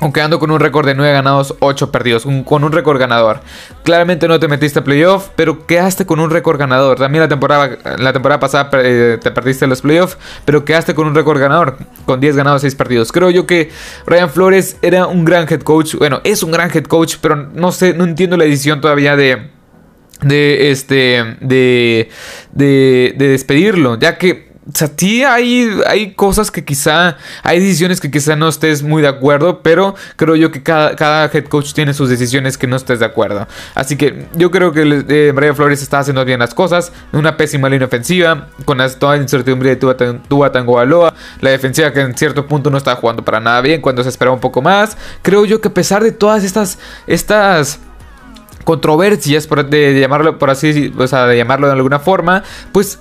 o 0.00 0.12
quedando 0.12 0.38
con 0.38 0.50
un 0.50 0.60
récord 0.60 0.86
de 0.86 0.94
9 0.94 1.12
ganados, 1.12 1.54
8 1.60 1.92
perdidos, 1.92 2.26
con 2.44 2.64
un 2.64 2.72
récord 2.72 2.98
ganador. 2.98 3.40
Claramente 3.84 4.26
no 4.28 4.40
te 4.40 4.48
metiste 4.48 4.78
a 4.78 4.84
playoff, 4.84 5.28
pero 5.36 5.66
quedaste 5.66 6.06
con 6.06 6.20
un 6.20 6.30
récord 6.30 6.58
ganador. 6.58 6.98
También 6.98 7.22
la 7.22 7.28
temporada, 7.28 7.78
la 7.98 8.12
temporada 8.12 8.40
pasada 8.40 8.70
eh, 8.82 9.18
te 9.22 9.30
perdiste 9.30 9.66
los 9.66 9.82
playoffs, 9.82 10.16
pero 10.44 10.64
quedaste 10.64 10.94
con 10.94 11.06
un 11.06 11.14
récord 11.14 11.38
ganador, 11.38 11.76
con 12.06 12.20
10 12.20 12.36
ganados, 12.36 12.62
6 12.62 12.74
perdidos. 12.74 13.12
Creo 13.12 13.30
yo 13.30 13.46
que 13.46 13.70
Ryan 14.06 14.30
Flores 14.30 14.76
era 14.82 15.06
un 15.06 15.24
gran 15.24 15.46
head 15.48 15.60
coach, 15.60 15.94
bueno, 15.96 16.20
es 16.24 16.42
un 16.42 16.50
gran 16.50 16.70
head 16.74 16.84
coach, 16.84 17.16
pero 17.20 17.36
no 17.36 17.70
sé, 17.72 17.94
no 17.94 18.04
entiendo 18.04 18.36
la 18.36 18.44
decisión 18.44 18.80
todavía 18.80 19.16
de 19.16 19.50
de 20.22 20.70
este 20.70 21.36
de, 21.40 22.10
de, 22.52 23.14
de 23.16 23.28
despedirlo 23.28 23.98
ya 23.98 24.18
que 24.18 24.49
o 24.68 24.76
sea, 24.76 24.90
sí 24.94 25.24
hay, 25.24 25.80
hay 25.86 26.12
cosas 26.12 26.50
que 26.50 26.64
quizá, 26.64 27.16
hay 27.42 27.60
decisiones 27.60 27.98
que 27.98 28.10
quizá 28.10 28.36
no 28.36 28.46
estés 28.46 28.82
muy 28.82 29.00
de 29.00 29.08
acuerdo, 29.08 29.62
pero 29.62 29.94
creo 30.16 30.36
yo 30.36 30.52
que 30.52 30.62
cada, 30.62 31.30
head 31.32 31.46
coach 31.46 31.72
tiene 31.72 31.94
sus 31.94 32.10
decisiones 32.10 32.58
que 32.58 32.66
no 32.66 32.76
estés 32.76 33.00
de 33.00 33.06
acuerdo. 33.06 33.48
Así 33.74 33.96
que 33.96 34.26
yo 34.34 34.50
creo 34.50 34.72
que 34.72 35.04
eh, 35.08 35.32
Brian 35.34 35.56
Flores 35.56 35.82
está 35.82 36.00
haciendo 36.00 36.24
bien 36.26 36.40
las 36.40 36.52
cosas, 36.54 36.92
una 37.12 37.38
pésima 37.38 37.70
línea 37.70 37.86
ofensiva, 37.86 38.48
con 38.66 38.78
toda 38.98 39.16
la 39.16 39.22
incertidumbre 39.22 39.70
de 39.70 39.76
Tua 39.76 40.52
Aloa, 40.80 41.14
la 41.40 41.50
defensiva 41.50 41.90
que 41.92 42.00
en 42.00 42.14
cierto 42.14 42.46
punto 42.46 42.70
no 42.70 42.76
está 42.76 42.94
jugando 42.96 43.24
para 43.24 43.40
nada 43.40 43.62
bien 43.62 43.80
cuando 43.80 44.02
se 44.02 44.10
esperaba 44.10 44.34
un 44.34 44.40
poco 44.40 44.60
más. 44.60 44.96
Creo 45.22 45.46
yo 45.46 45.62
que 45.62 45.68
a 45.68 45.74
pesar 45.74 46.02
de 46.02 46.12
todas 46.12 46.44
estas, 46.44 46.78
estas 47.06 47.80
controversias, 48.64 49.46
por, 49.46 49.68
de, 49.68 49.98
llamarlo 49.98 50.38
por 50.38 50.50
así, 50.50 50.92
o 50.96 51.06
sea, 51.06 51.26
de 51.26 51.36
llamarlo 51.36 51.66
de 51.66 51.72
alguna 51.72 51.98
forma, 51.98 52.42
pues 52.72 52.98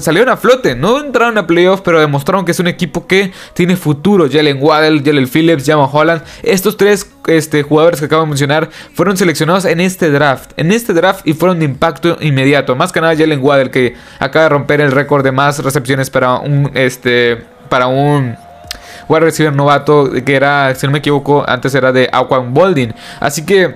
salieron 0.00 0.28
a 0.28 0.36
flote. 0.36 0.74
No 0.74 1.00
entraron 1.00 1.38
a 1.38 1.46
playoffs, 1.46 1.82
pero 1.82 2.00
demostraron 2.00 2.44
que 2.44 2.52
es 2.52 2.60
un 2.60 2.66
equipo 2.66 3.06
que 3.06 3.32
tiene 3.54 3.76
futuro. 3.76 4.26
Jalen 4.30 4.58
Waddell, 4.60 5.02
Jalen 5.04 5.28
Phillips, 5.28 5.66
Jamal 5.66 5.88
Holland. 5.90 6.22
Estos 6.42 6.76
tres 6.76 7.10
este, 7.26 7.62
jugadores 7.62 8.00
que 8.00 8.06
acabo 8.06 8.22
de 8.22 8.28
mencionar 8.28 8.70
fueron 8.94 9.16
seleccionados 9.16 9.64
en 9.64 9.80
este 9.80 10.10
draft. 10.10 10.52
En 10.56 10.72
este 10.72 10.92
draft 10.92 11.26
y 11.26 11.34
fueron 11.34 11.58
de 11.58 11.64
impacto 11.64 12.16
inmediato. 12.20 12.76
Más 12.76 12.92
que 12.92 13.00
nada 13.00 13.16
Jalen 13.16 13.42
Waddell 13.42 13.70
que 13.70 13.94
acaba 14.18 14.44
de 14.44 14.48
romper 14.50 14.80
el 14.80 14.92
récord 14.92 15.24
de 15.24 15.32
más 15.32 15.62
recepciones 15.62 16.10
para 16.10 16.36
un... 16.36 16.70
Este, 16.74 17.44
para 17.68 17.86
un 17.86 18.36
wide 19.08 19.20
receiver 19.20 19.54
novato 19.54 20.10
que 20.24 20.36
era, 20.36 20.74
si 20.74 20.86
no 20.86 20.92
me 20.92 20.98
equivoco, 20.98 21.44
antes 21.48 21.74
era 21.74 21.92
de 21.92 22.08
Aquan 22.12 22.54
Bolding. 22.54 22.94
Así 23.18 23.44
que 23.44 23.74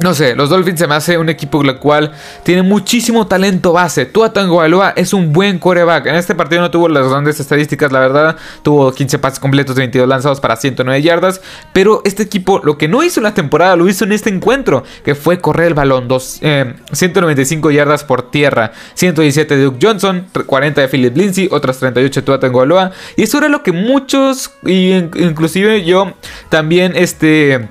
no 0.00 0.12
sé, 0.12 0.34
los 0.34 0.50
Dolphins 0.50 0.80
se 0.80 0.86
me 0.86 0.94
hace 0.94 1.18
un 1.18 1.28
equipo 1.28 1.62
el 1.62 1.76
cual 1.76 2.12
tiene 2.42 2.62
muchísimo 2.62 3.26
talento 3.26 3.72
base. 3.72 4.06
Tua 4.06 4.32
Tagovailoa 4.32 4.92
es 4.96 5.12
un 5.12 5.32
buen 5.32 5.58
coreback. 5.58 6.06
En 6.06 6.16
este 6.16 6.34
partido 6.34 6.62
no 6.62 6.70
tuvo 6.70 6.88
las 6.88 7.08
grandes 7.08 7.38
estadísticas, 7.38 7.92
la 7.92 8.00
verdad. 8.00 8.36
Tuvo 8.62 8.92
15 8.92 9.18
pases 9.18 9.38
completos, 9.38 9.76
22 9.76 10.08
lanzados 10.08 10.40
para 10.40 10.56
109 10.56 11.00
yardas. 11.00 11.40
Pero 11.72 12.02
este 12.04 12.24
equipo 12.24 12.60
lo 12.64 12.76
que 12.76 12.88
no 12.88 13.02
hizo 13.04 13.20
en 13.20 13.24
la 13.24 13.34
temporada 13.34 13.76
lo 13.76 13.88
hizo 13.88 14.04
en 14.04 14.12
este 14.12 14.30
encuentro, 14.30 14.82
que 15.04 15.14
fue 15.14 15.40
correr 15.40 15.68
el 15.68 15.74
balón. 15.74 16.08
195 16.08 17.70
eh, 17.70 17.74
yardas 17.74 18.02
por 18.04 18.30
tierra, 18.30 18.72
117 18.94 19.56
de 19.56 19.62
Duke 19.62 19.78
Johnson, 19.80 20.26
40 20.46 20.80
de 20.80 20.88
Philip 20.88 21.16
Lindsay, 21.16 21.48
otras 21.50 21.78
38 21.78 22.20
de 22.20 22.24
Tua 22.24 22.40
Tagovailoa. 22.40 22.90
Y 23.16 23.22
eso 23.22 23.38
era 23.38 23.48
lo 23.48 23.62
que 23.62 23.72
muchos, 23.72 24.50
inclusive 24.64 25.84
yo 25.84 26.14
también, 26.48 26.94
este 26.96 27.68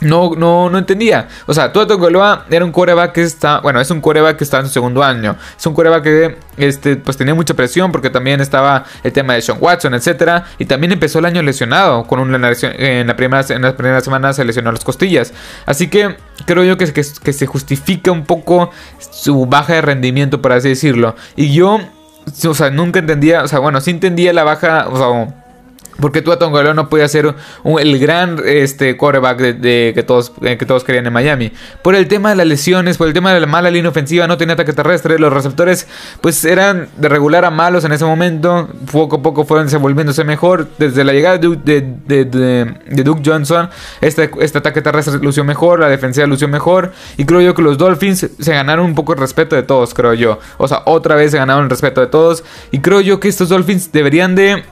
no, 0.00 0.32
no, 0.36 0.70
no 0.70 0.78
entendía. 0.78 1.28
O 1.46 1.54
sea, 1.54 1.72
Tua 1.72 1.86
Tagovailoa 1.86 2.46
era 2.50 2.64
un 2.64 2.72
coreback 2.72 3.12
que 3.12 3.22
está, 3.22 3.60
bueno, 3.60 3.80
es 3.80 3.90
un 3.90 4.00
coreback 4.00 4.36
que 4.36 4.44
está 4.44 4.58
en 4.58 4.66
su 4.66 4.72
segundo 4.72 5.02
año. 5.02 5.36
Es 5.58 5.66
un 5.66 5.74
coreback 5.74 6.02
que, 6.02 6.38
este, 6.56 6.96
pues 6.96 7.16
tenía 7.16 7.34
mucha 7.34 7.54
presión 7.54 7.92
porque 7.92 8.10
también 8.10 8.40
estaba 8.40 8.84
el 9.02 9.12
tema 9.12 9.34
de 9.34 9.42
Sean 9.42 9.58
Watson, 9.60 9.94
etcétera, 9.94 10.46
y 10.58 10.64
también 10.64 10.92
empezó 10.92 11.18
el 11.18 11.26
año 11.26 11.42
lesionado 11.42 12.04
con 12.04 12.18
una 12.20 12.38
lesión 12.38 12.72
en 12.76 13.06
la 13.06 13.16
primera, 13.16 13.44
en 13.48 13.62
las 13.62 13.74
primeras 13.74 14.04
semanas 14.04 14.36
se 14.36 14.44
lesionó 14.44 14.72
las 14.72 14.84
costillas. 14.84 15.32
Así 15.66 15.88
que 15.88 16.16
creo 16.46 16.64
yo 16.64 16.78
que, 16.78 16.92
que, 16.92 17.04
que 17.22 17.32
se 17.32 17.46
justifica 17.46 18.10
un 18.10 18.24
poco 18.24 18.70
su 18.98 19.46
baja 19.46 19.74
de 19.74 19.82
rendimiento, 19.82 20.40
por 20.40 20.52
así 20.52 20.70
decirlo. 20.70 21.14
Y 21.36 21.52
yo, 21.52 21.78
o 22.46 22.54
sea, 22.54 22.70
nunca 22.70 22.98
entendía, 23.00 23.42
o 23.42 23.48
sea, 23.48 23.58
bueno, 23.58 23.80
sí 23.80 23.90
entendía 23.90 24.32
la 24.32 24.44
baja, 24.44 24.88
o 24.88 24.96
sea, 24.96 25.39
porque 26.00 26.22
Tua 26.22 26.38
Tagovailoa 26.38 26.74
no 26.74 26.88
podía 26.88 27.08
ser 27.08 27.34
el 27.78 27.98
gran 27.98 28.40
este, 28.44 28.96
quarterback 28.96 29.38
de, 29.38 29.92
que, 29.94 30.02
todos, 30.02 30.32
eh, 30.42 30.56
que 30.56 30.66
todos 30.66 30.84
querían 30.84 31.06
en 31.06 31.12
Miami. 31.12 31.52
Por 31.82 31.94
el 31.94 32.08
tema 32.08 32.30
de 32.30 32.36
las 32.36 32.46
lesiones, 32.46 32.96
por 32.96 33.08
el 33.08 33.14
tema 33.14 33.32
de 33.32 33.40
la 33.40 33.46
mala 33.46 33.70
línea 33.70 33.90
ofensiva, 33.90 34.26
no 34.26 34.36
tenía 34.36 34.54
ataque 34.54 34.72
terrestre. 34.72 35.18
Los 35.18 35.32
receptores 35.32 35.86
pues 36.20 36.44
eran 36.44 36.88
de 36.96 37.08
regular 37.08 37.44
a 37.44 37.50
malos 37.50 37.84
en 37.84 37.92
ese 37.92 38.04
momento. 38.04 38.68
Poco 38.90 39.16
a 39.16 39.22
poco 39.22 39.44
fueron 39.44 39.66
desenvolviéndose 39.66 40.24
mejor. 40.24 40.68
Desde 40.78 41.04
la 41.04 41.12
llegada 41.12 41.38
de, 41.38 41.56
de, 41.56 43.02
Duke 43.04 43.22
Johnson, 43.24 43.70
este, 44.00 44.30
este 44.40 44.58
ataque 44.58 44.82
terrestre 44.82 45.18
lució 45.18 45.44
mejor, 45.44 45.80
la 45.80 45.88
defensiva 45.88 46.26
lució 46.26 46.48
mejor. 46.48 46.92
Y 47.16 47.24
creo 47.24 47.40
yo 47.40 47.54
que 47.54 47.62
los 47.62 47.78
Dolphins 47.78 48.28
se 48.38 48.52
ganaron 48.52 48.86
un 48.86 48.94
poco 48.94 49.12
el 49.12 49.18
respeto 49.18 49.56
de 49.56 49.62
todos, 49.62 49.94
creo 49.94 50.14
yo. 50.14 50.38
O 50.58 50.68
sea, 50.68 50.82
otra 50.86 51.14
vez 51.14 51.32
se 51.32 51.38
ganaron 51.38 51.64
el 51.64 51.70
respeto 51.70 52.00
de 52.00 52.06
todos. 52.06 52.44
Y 52.70 52.80
creo 52.80 53.00
yo 53.00 53.20
que 53.20 53.28
estos 53.28 53.48
Dolphins 53.48 53.92
deberían 53.92 54.34
de 54.34 54.64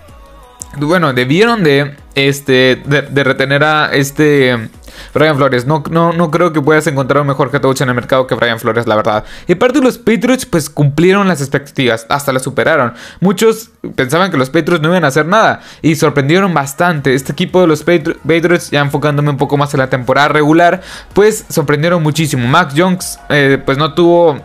bueno, 0.77 1.13
debieron 1.13 1.65
de, 1.65 1.97
este, 2.15 2.83
de, 2.85 3.25
retener 3.25 3.65
a 3.65 3.91
este 3.93 4.69
Brian 5.15 5.37
Flores. 5.37 5.67
No, 5.67 5.83
no, 5.91 6.13
no 6.13 6.31
creo 6.31 6.53
que 6.53 6.61
puedas 6.61 6.87
encontrar 6.87 7.23
un 7.23 7.29
mejor 7.29 7.51
coach 7.61 7.81
en 7.81 7.89
el 7.89 7.95
mercado 7.95 8.27
que 8.27 8.35
Brian 8.35 8.59
Flores, 8.59 8.87
la 8.87 8.97
verdad. 8.97 9.25
Y 9.47 9.53
aparte 9.53 9.81
los 9.81 9.99
Patriots 9.99 10.47
pues 10.47 10.69
cumplieron 10.71 11.27
las 11.29 11.41
expectativas, 11.41 12.07
hasta 12.09 12.33
las 12.33 12.43
superaron. 12.43 12.95
Muchos 13.21 13.71
pensaban 13.95 14.31
que 14.31 14.37
los 14.37 14.51
Patriots 14.51 14.83
no 14.83 14.91
iban 14.91 15.05
a 15.05 15.09
hacer 15.09 15.27
nada 15.27 15.61
y 15.83 15.97
sorprendieron 15.97 16.53
bastante. 16.53 17.15
Este 17.15 17.33
equipo 17.33 17.61
de 17.61 17.67
los 17.67 17.83
Patriots, 17.83 18.71
ya 18.71 18.81
enfocándome 18.81 19.31
un 19.31 19.37
poco 19.37 19.57
más 19.57 19.73
en 19.75 19.81
la 19.81 19.91
temporada 19.91 20.29
regular, 20.29 20.83
pues 21.15 21.45
sorprendieron 21.49 22.03
muchísimo. 22.03 22.47
Max 22.47 22.75
Jones 22.77 23.19
eh, 23.31 23.61
pues 23.65 23.79
no 23.79 23.95
tuvo 23.95 24.41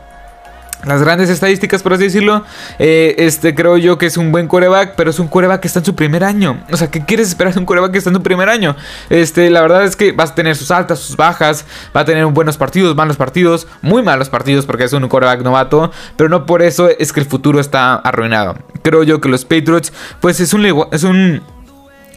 las 0.86 1.02
grandes 1.02 1.30
estadísticas, 1.30 1.82
por 1.82 1.94
así 1.94 2.04
decirlo. 2.04 2.44
Eh, 2.80 3.16
este 3.18 3.56
creo 3.56 3.78
yo 3.78 3.98
que 3.98 4.06
es 4.06 4.18
un 4.18 4.32
buen 4.32 4.48
coreback, 4.48 4.96
pero 4.96 5.10
es 5.10 5.20
un 5.20 5.28
coreback 5.28 5.62
que 5.62 5.68
está 5.68 5.80
en 5.80 5.86
su 5.86 5.96
primer 5.96 6.24
año. 6.24 6.64
O 6.72 6.78
sea, 6.78 6.90
¿qué 6.90 7.04
quieres 7.06 7.30
esperar 7.30 7.54
de 7.54 7.60
un 7.60 7.66
coreback 7.66 7.92
que 7.92 7.98
está 7.98 8.10
en 8.10 8.16
su 8.16 8.24
primer 8.24 8.50
año? 8.50 8.76
Este, 9.10 9.50
la 9.50 9.62
verdad 9.62 9.84
es 9.84 9.96
que 9.96 10.12
vas 10.12 10.32
a 10.32 10.36
tener 10.36 10.56
sus 10.56 10.72
altas, 10.72 11.00
sus 11.00 11.16
bajas, 11.16 11.66
va 11.96 12.02
a 12.02 12.06
tener 12.06 12.26
buenos 12.28 12.58
partidos, 12.58 12.96
malos 12.96 13.18
partidos, 13.18 13.68
muy 13.82 14.02
malos 14.04 14.30
partidos 14.30 14.66
porque 14.66 14.86
es 14.86 14.94
un 14.94 15.08
coreback 15.08 15.42
novato, 15.42 15.92
pero 16.18 16.30
no 16.30 16.46
por 16.46 16.62
eso 16.62 16.90
es 16.90 17.14
que 17.14 17.20
el 17.20 17.26
futuro 17.26 17.60
está 17.60 17.96
arruinado. 17.96 18.56
Creo 18.82 19.04
yo 19.04 19.22
que 19.22 19.30
los 19.30 19.46
Patriots, 19.46 19.94
pues 20.20 20.40
es 20.40 20.54
un, 20.54 20.66
es 20.92 21.04
un 21.04 21.42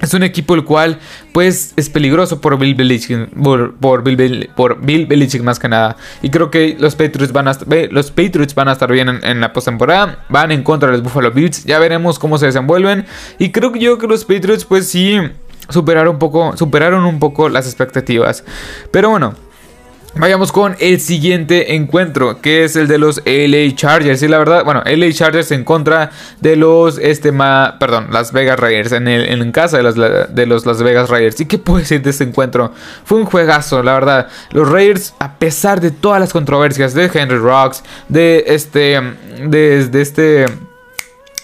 es 0.00 0.12
un 0.14 0.22
equipo 0.22 0.54
el 0.54 0.64
cual, 0.64 0.98
pues, 1.32 1.72
es 1.76 1.88
peligroso 1.88 2.40
por 2.40 2.58
Bill 2.58 2.74
Belichick, 2.74 3.28
por, 3.80 4.04
Bill, 4.04 5.06
Belichick 5.06 5.42
más 5.42 5.58
que 5.58 5.68
nada. 5.68 5.96
Y 6.22 6.30
creo 6.30 6.50
que 6.50 6.76
los 6.78 6.94
Patriots 6.94 7.32
van 7.32 7.48
a, 7.48 7.56
los 7.90 8.10
Patriots 8.10 8.54
van 8.54 8.68
a 8.68 8.72
estar 8.72 8.92
bien 8.92 9.08
en, 9.22 9.40
la 9.40 9.52
postemporada. 9.52 10.24
Van 10.28 10.52
en 10.52 10.62
contra 10.62 10.90
de 10.90 10.98
los 10.98 11.02
Buffalo 11.02 11.30
Bills. 11.30 11.64
Ya 11.64 11.78
veremos 11.78 12.18
cómo 12.18 12.36
se 12.38 12.46
desenvuelven. 12.46 13.06
Y 13.38 13.50
creo 13.50 13.72
que 13.72 13.78
yo 13.78 13.98
que 13.98 14.06
los 14.06 14.24
Patriots, 14.24 14.64
pues 14.64 14.86
sí, 14.86 15.18
superaron 15.70 16.14
un 16.14 16.18
poco, 16.18 16.56
superaron 16.56 17.04
un 17.04 17.18
poco 17.18 17.48
las 17.48 17.66
expectativas. 17.66 18.44
Pero 18.90 19.10
bueno. 19.10 19.45
Vayamos 20.18 20.50
con 20.50 20.76
el 20.78 20.99
siguiente 21.00 21.75
encuentro, 21.75 22.40
que 22.40 22.64
es 22.64 22.75
el 22.75 22.88
de 22.88 22.96
los 22.96 23.20
LA 23.26 23.75
Chargers. 23.75 24.23
Y 24.23 24.28
la 24.28 24.38
verdad, 24.38 24.64
bueno, 24.64 24.82
LA 24.87 25.12
Chargers 25.12 25.50
en 25.50 25.62
contra 25.62 26.11
de 26.40 26.56
los, 26.56 26.99
este, 26.99 27.32
ma, 27.32 27.76
perdón, 27.78 28.06
Las 28.11 28.32
Vegas 28.32 28.58
Raiders, 28.58 28.92
en, 28.92 29.08
el, 29.08 29.28
en 29.42 29.52
casa 29.52 29.76
de 29.76 29.82
los, 29.82 29.94
de 29.94 30.46
los 30.46 30.64
Las 30.64 30.82
Vegas 30.82 31.11
Raiders. 31.11 31.38
¿Y 31.40 31.44
qué 31.44 31.58
puedo 31.58 31.80
decir 31.80 32.00
de 32.00 32.11
este 32.11 32.25
encuentro? 32.25 32.73
Fue 33.04 33.18
un 33.18 33.26
juegazo, 33.26 33.82
la 33.82 33.92
verdad. 33.92 34.28
Los 34.52 34.70
Raiders, 34.70 35.14
a 35.18 35.35
pesar 35.35 35.82
de 35.82 35.90
todas 35.90 36.18
las 36.18 36.32
controversias 36.32 36.94
de 36.94 37.11
Henry 37.12 37.37
Rocks, 37.37 37.82
de 38.08 38.44
este, 38.46 38.99
de 39.44 40.00
este 40.00 40.46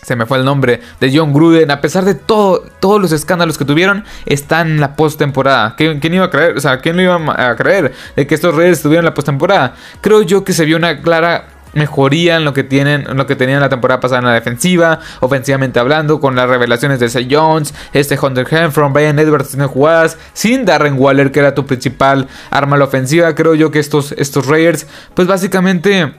se 0.02 0.16
me 0.16 0.26
fue 0.26 0.38
el 0.38 0.44
nombre, 0.44 0.80
de 0.99 1.16
John 1.16 1.32
Gruden, 1.32 1.71
a 1.71 1.80
pesar 1.80 2.04
de 2.04 2.16
todo, 2.16 2.64
todos 2.80 3.00
los 3.00 3.12
escándalos 3.12 3.56
que 3.56 3.64
tuvieron, 3.64 4.04
están 4.26 4.73
en 4.73 4.80
la 4.80 4.97
postemporada. 4.97 5.76
¿Quién, 5.76 6.00
¿Quién 6.00 6.14
iba 6.14 6.25
a 6.25 6.30
creer? 6.30 6.56
O 6.56 6.61
sea, 6.61 6.80
¿quién 6.80 6.97
lo 6.97 7.02
iba 7.02 7.50
a 7.50 7.54
creer 7.54 7.92
de 8.16 8.26
que 8.26 8.35
estos 8.35 8.52
Reyes 8.52 8.78
estuvieran 8.78 9.04
en 9.04 9.11
la 9.11 9.14
postemporada? 9.14 9.75
Creo 10.00 10.23
yo 10.23 10.42
que 10.42 10.54
se 10.54 10.64
vio 10.64 10.76
una 10.76 11.00
clara 11.02 11.47
mejoría 11.75 12.37
en 12.37 12.44
lo 12.44 12.52
que 12.52 12.64
tienen 12.64 13.06
en 13.09 13.16
lo 13.16 13.26
que 13.26 13.35
tenían 13.37 13.61
la 13.61 13.71
temporada 13.71 13.99
pasada 13.99 14.18
en 14.18 14.26
la 14.26 14.35
defensiva 14.35 15.00
ofensivamente 15.21 15.80
hablando 15.80 16.21
con 16.21 16.37
las 16.37 16.47
revelaciones 16.47 17.00
de 17.00 17.09
Zay 17.09 17.26
Jones 17.30 17.73
este 17.94 18.18
Hunter 18.21 18.47
Henfron 18.50 18.92
Brian 18.92 19.18
Edwards 19.18 19.54
en 19.54 19.66
jugadas 19.66 20.18
sin 20.35 20.66
Darren 20.66 20.99
Waller 20.99 21.32
que 21.32 21.40
era 21.40 21.54
tu 21.54 21.64
principal 21.64 22.28
arma 22.50 22.76
a 22.76 22.80
la 22.80 22.85
ofensiva 22.85 23.35
creo 23.35 23.54
yo 23.54 23.71
que 23.71 23.78
estos 23.78 24.12
estos 24.18 24.49
Raiders 24.49 24.87
pues 25.14 25.26
básicamente 25.26 26.12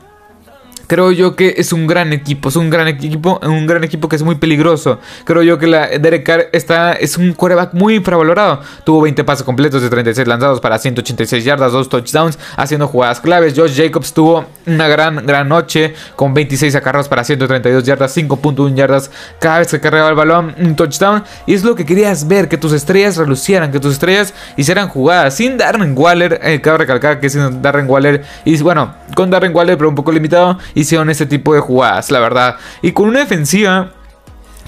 Creo 0.88 1.12
yo 1.12 1.36
que 1.36 1.56
es 1.58 1.72
un 1.72 1.88
gran 1.88 2.12
equipo, 2.12 2.50
es 2.50 2.56
un 2.56 2.70
gran 2.70 2.88
equipo, 2.88 3.40
un 3.42 3.66
gran 3.66 3.84
equipo 3.84 4.10
que 4.10 4.18
es 4.18 4.24
muy 4.24 4.36
peligroso. 4.36 5.00
Creo 5.24 5.42
yo 5.42 5.58
que 5.58 5.68
la 5.68 5.88
Derek 5.88 6.24
Carr 6.24 6.50
está, 6.52 6.94
es 6.94 7.18
un 7.18 7.34
quarterback 7.34 7.74
muy 7.74 7.96
infravalorado. 7.96 8.60
Tuvo 8.84 9.02
20 9.02 9.24
pasos 9.24 9.44
completos 9.46 9.82
de 9.82 9.90
36 9.90 10.28
lanzados 10.28 10.60
para 10.60 10.78
186 10.78 11.44
yardas, 11.46 11.72
2 11.72 11.88
touchdowns, 11.88 12.38
haciendo 12.58 12.88
jugadas 12.88 13.22
claves. 13.22 13.54
Josh 13.56 13.76
Jacobs 13.76 14.14
tuvo 14.14 14.46
una 14.66 14.88
gran, 14.88 15.26
gran 15.26 15.48
noche 15.48 15.94
con 16.16 16.34
26 16.34 16.76
acarros 16.76 17.08
para 17.08 17.24
132 17.24 17.84
yardas, 17.84 18.16
5.1 18.16 18.76
yardas 18.76 19.10
cada 19.40 19.60
vez 19.60 19.70
que 19.70 19.80
cargaba 19.80 20.10
el 20.10 20.16
balón, 20.16 20.54
un 20.60 20.76
touchdown. 20.76 21.24
Y 21.46 21.54
es 21.54 21.64
lo 21.64 21.76
que 21.76 21.86
querías 21.86 22.28
ver, 22.28 22.50
que 22.50 22.58
tus 22.58 22.74
estrellas 22.74 23.16
relucieran, 23.16 23.72
que 23.72 23.80
tus 23.80 23.94
estrellas 23.94 24.34
hicieran 24.58 24.90
jugadas. 24.90 25.36
Sin 25.36 25.58
Darren 25.58 25.98
Waller, 25.98 26.40
eh, 26.44 26.60
cabe 26.62 26.80
recalcar 26.80 27.22
que 27.22 27.30
sin 27.30 27.62
Darren 27.62 27.90
Waller, 27.90 28.24
y 28.44 28.62
bueno, 28.62 28.94
con 29.16 29.30
Darren 29.30 29.56
Waller, 29.56 29.78
pero 29.78 29.90
un 29.90 29.96
poco 29.96 30.12
limitado 30.12 30.58
hicieron 30.76 31.10
ese 31.10 31.26
tipo 31.26 31.54
de 31.54 31.60
jugadas, 31.60 32.12
la 32.12 32.20
verdad. 32.20 32.58
Y 32.82 32.92
con 32.92 33.08
una 33.08 33.20
defensiva 33.20 33.94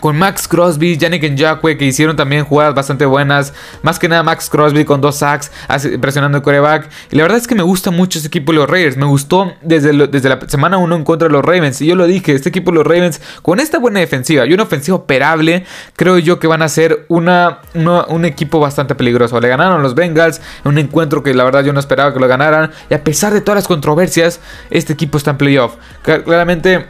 con 0.06 0.20
Max 0.20 0.48
Crosby, 0.48 0.98
Yannick 0.98 1.24
Njakwe, 1.32 1.78
que 1.78 1.86
hicieron 1.86 2.16
también 2.16 2.46
jugadas 2.46 2.76
bastante 2.76 3.08
buenas. 3.08 3.56
Más 3.82 3.98
que 3.98 4.08
nada 4.08 4.22
Max 4.22 4.52
Crosby 4.52 4.86
con 4.86 5.02
dos 5.02 5.16
sacks, 5.16 5.52
presionando 6.00 6.38
el 6.38 6.44
coreback. 6.44 6.88
Y 7.10 7.16
la 7.16 7.24
verdad 7.24 7.40
es 7.40 7.48
que 7.48 7.56
me 7.56 7.64
gusta 7.64 7.90
mucho 7.90 8.20
este 8.20 8.28
equipo 8.28 8.52
de 8.52 8.60
los 8.60 8.70
Raiders. 8.70 8.98
Me 8.98 9.08
gustó 9.08 9.54
desde, 9.64 10.06
desde 10.06 10.30
la 10.30 10.40
semana 10.48 10.78
1 10.78 10.96
en 10.96 11.04
contra 11.04 11.28
de 11.28 11.34
los 11.34 11.44
Ravens. 11.44 11.82
Y 11.82 11.88
yo 11.88 11.96
lo 11.96 12.06
dije, 12.06 12.34
este 12.34 12.50
equipo 12.50 12.70
de 12.70 12.78
los 12.78 12.86
Ravens, 12.86 13.20
con 13.42 13.60
esta 13.60 13.80
buena 13.80 14.00
defensiva 14.00 14.46
y 14.46 14.54
una 14.54 14.62
ofensiva 14.62 14.96
operable, 14.96 15.66
creo 15.96 16.20
yo 16.20 16.38
que 16.38 16.46
van 16.46 16.62
a 16.62 16.70
ser 16.70 17.08
una, 17.08 17.62
un 17.74 18.26
equipo 18.26 18.60
bastante 18.60 18.94
peligroso. 18.94 19.40
Le 19.40 19.48
ganaron 19.48 19.82
los 19.82 19.96
Bengals 19.96 20.40
en 20.64 20.70
un 20.70 20.78
encuentro 20.78 21.24
que 21.24 21.34
la 21.34 21.46
verdad 21.46 21.64
yo 21.64 21.74
no 21.74 21.80
esperaba 21.80 22.14
que 22.14 22.20
lo 22.20 22.28
ganaran. 22.28 22.70
Y 22.92 22.94
a 22.94 23.04
pesar 23.04 23.34
de 23.34 23.42
todas 23.42 23.56
las 23.56 23.68
controversias, 23.68 24.40
este 24.70 24.94
equipo 24.94 25.18
está 25.18 25.32
en 25.32 25.38
playoff. 25.38 25.74
Claramente 26.04 26.86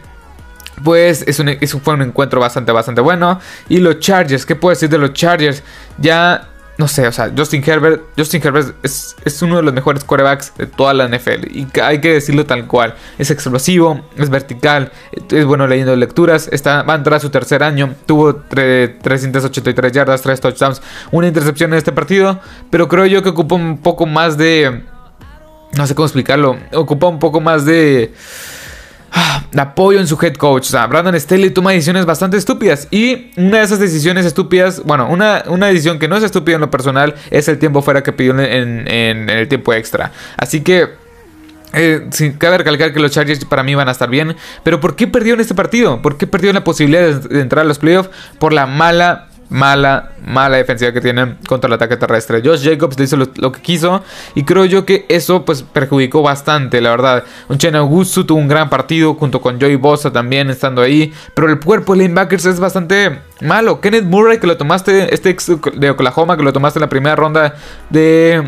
pues 0.84 1.24
es 1.28 1.42
fue 1.84 1.94
un 1.94 2.02
encuentro 2.02 2.40
bastante, 2.40 2.72
bastante 2.72 3.02
bueno. 3.02 3.40
Y 3.70 3.78
los 3.80 4.00
Chargers, 4.00 4.46
¿qué 4.46 4.56
puedo 4.56 4.72
decir 4.72 4.90
de 4.90 4.98
los 4.98 5.14
Chargers? 5.14 5.64
Ya, 5.98 6.50
no 6.78 6.90
sé, 6.90 7.08
o 7.08 7.12
sea, 7.12 7.32
Justin 7.36 7.64
Herbert, 7.66 8.02
Justin 8.18 8.42
Herbert 8.44 8.76
es, 8.84 9.16
uno 9.42 9.58
de 9.58 9.64
los 9.64 9.74
mejores 9.74 10.04
quarterbacks 10.04 10.54
de 10.58 10.68
toda 10.68 10.94
la 10.94 11.08
NFL. 11.08 11.48
Y 11.52 11.68
hay 11.82 12.02
que 12.02 12.14
decirlo 12.14 12.46
tal 12.46 12.68
cual. 12.68 12.96
Es 13.18 13.32
explosivo, 13.32 14.02
es 14.18 14.30
vertical, 14.30 14.92
es 15.32 15.46
bueno 15.46 15.68
leyendo 15.68 15.96
lecturas. 15.96 16.50
Está, 16.52 16.84
va 16.84 16.94
a 16.94 16.98
entrar 16.98 17.16
a 17.16 17.20
su 17.20 17.30
tercer 17.30 17.64
año. 17.64 17.96
Tuvo 18.06 18.36
383 18.36 19.92
yardas, 19.92 20.22
3 20.22 20.42
touchdowns, 20.42 20.82
una 21.12 21.28
intercepción 21.28 21.72
en 21.72 21.78
este 21.78 21.94
partido. 21.94 22.42
Pero 22.70 22.90
creo 22.90 23.06
yo 23.06 23.24
que 23.24 23.30
ocupa 23.30 23.56
un 23.56 23.78
poco 23.78 24.06
más 24.06 24.38
de... 24.38 24.84
No 25.78 25.88
sé 25.88 25.96
cómo 25.96 26.06
explicarlo. 26.06 26.58
Ocupa 26.74 27.08
un 27.08 27.20
poco 27.20 27.40
más 27.40 27.66
de 27.66 28.14
apoyo 29.58 30.00
en 30.00 30.08
su 30.08 30.18
head 30.22 30.36
coach. 30.36 30.64
O 30.64 30.70
sea, 30.72 30.88
Brandon 30.88 31.20
Staley 31.20 31.50
toma 31.50 31.72
decisiones 31.72 32.06
bastante 32.06 32.38
estúpidas. 32.38 32.88
Y 32.92 33.32
una 33.38 33.60
de 33.60 33.64
esas 33.64 33.80
decisiones 33.80 34.26
estúpidas, 34.26 34.84
bueno, 34.84 35.08
una, 35.10 35.44
una 35.48 35.68
decisión 35.68 36.00
que 36.00 36.08
no 36.08 36.18
es 36.18 36.24
estúpida 36.24 36.56
en 36.56 36.62
lo 36.62 36.72
personal, 36.72 37.16
es 37.32 37.48
el 37.48 37.58
tiempo 37.58 37.82
fuera 37.82 38.04
que 38.04 38.14
pidió 38.14 38.38
en, 38.40 38.88
el 39.30 39.48
tiempo 39.48 39.74
extra. 39.74 40.12
Así 40.38 40.62
que 40.62 40.90
eh, 41.74 42.10
cabe 42.38 42.60
recalcar 42.60 42.94
que 42.94 43.00
los 43.00 43.12
Chargers 43.12 43.44
para 43.46 43.64
mí 43.64 43.76
van 43.76 43.88
a 43.88 43.92
estar 43.92 44.10
bien. 44.10 44.36
Pero 44.64 44.80
¿por 44.80 44.96
qué 44.96 45.08
perdió 45.08 45.34
en 45.34 45.40
este 45.40 45.56
partido? 45.56 46.02
¿Por 46.02 46.18
qué 46.18 46.28
perdió 46.28 46.52
la 46.54 46.64
posibilidad 46.64 47.22
de 47.22 47.42
entrar 47.42 47.66
a 47.66 47.68
los 47.68 47.80
playoffs? 47.80 48.10
Por 48.40 48.54
la 48.54 48.66
mala 48.66 49.30
mala, 49.50 50.12
mala 50.26 50.58
defensiva 50.58 50.92
que 50.92 51.02
tienen 51.02 51.38
contra 51.48 51.68
el 51.68 51.74
ataque 51.74 51.98
terrestre. 51.98 52.42
Josh 52.44 52.64
Jacobs 52.64 52.98
le 52.98 53.06
hizo 53.06 53.18
lo, 53.18 53.52
que 53.52 53.62
quiso 53.62 54.04
y 54.34 54.44
creo 54.44 54.66
yo 54.66 54.86
que 54.86 55.06
eso 55.10 55.46
pues 55.46 55.64
perjudicó 55.64 56.22
bastante, 56.22 56.82
la 56.82 56.92
verdad. 56.92 57.24
Un 57.50 57.58
Chen 57.58 57.76
Augusto 57.76 58.26
tuvo 58.26 58.40
un 58.40 58.48
gran 58.48 58.70
partido 58.70 59.14
junto 59.16 59.42
con 59.42 59.60
Joey 59.60 59.76
Bosa 59.76 60.12
también 60.12 60.50
estando 60.50 60.82
ahí, 60.82 61.14
pero 61.34 61.50
el 61.50 61.60
cuerpo 61.60 61.94
de 61.94 62.04
linebackers 62.04 62.46
es 62.46 62.60
bastante 62.60 63.20
malo. 63.42 63.82
Kenneth 63.82 64.06
Murray 64.06 64.40
que 64.40 64.48
lo 64.48 64.58
tomaste, 64.58 65.14
este 65.14 65.30
ex 65.30 65.52
de 65.76 65.90
Oklahoma 65.90 66.38
que 66.38 66.44
lo 66.44 66.54
tomaste 66.54 66.80
en 66.80 66.82
la 66.82 66.90
primera 66.90 67.16
ronda 67.16 67.56
de 67.90 68.44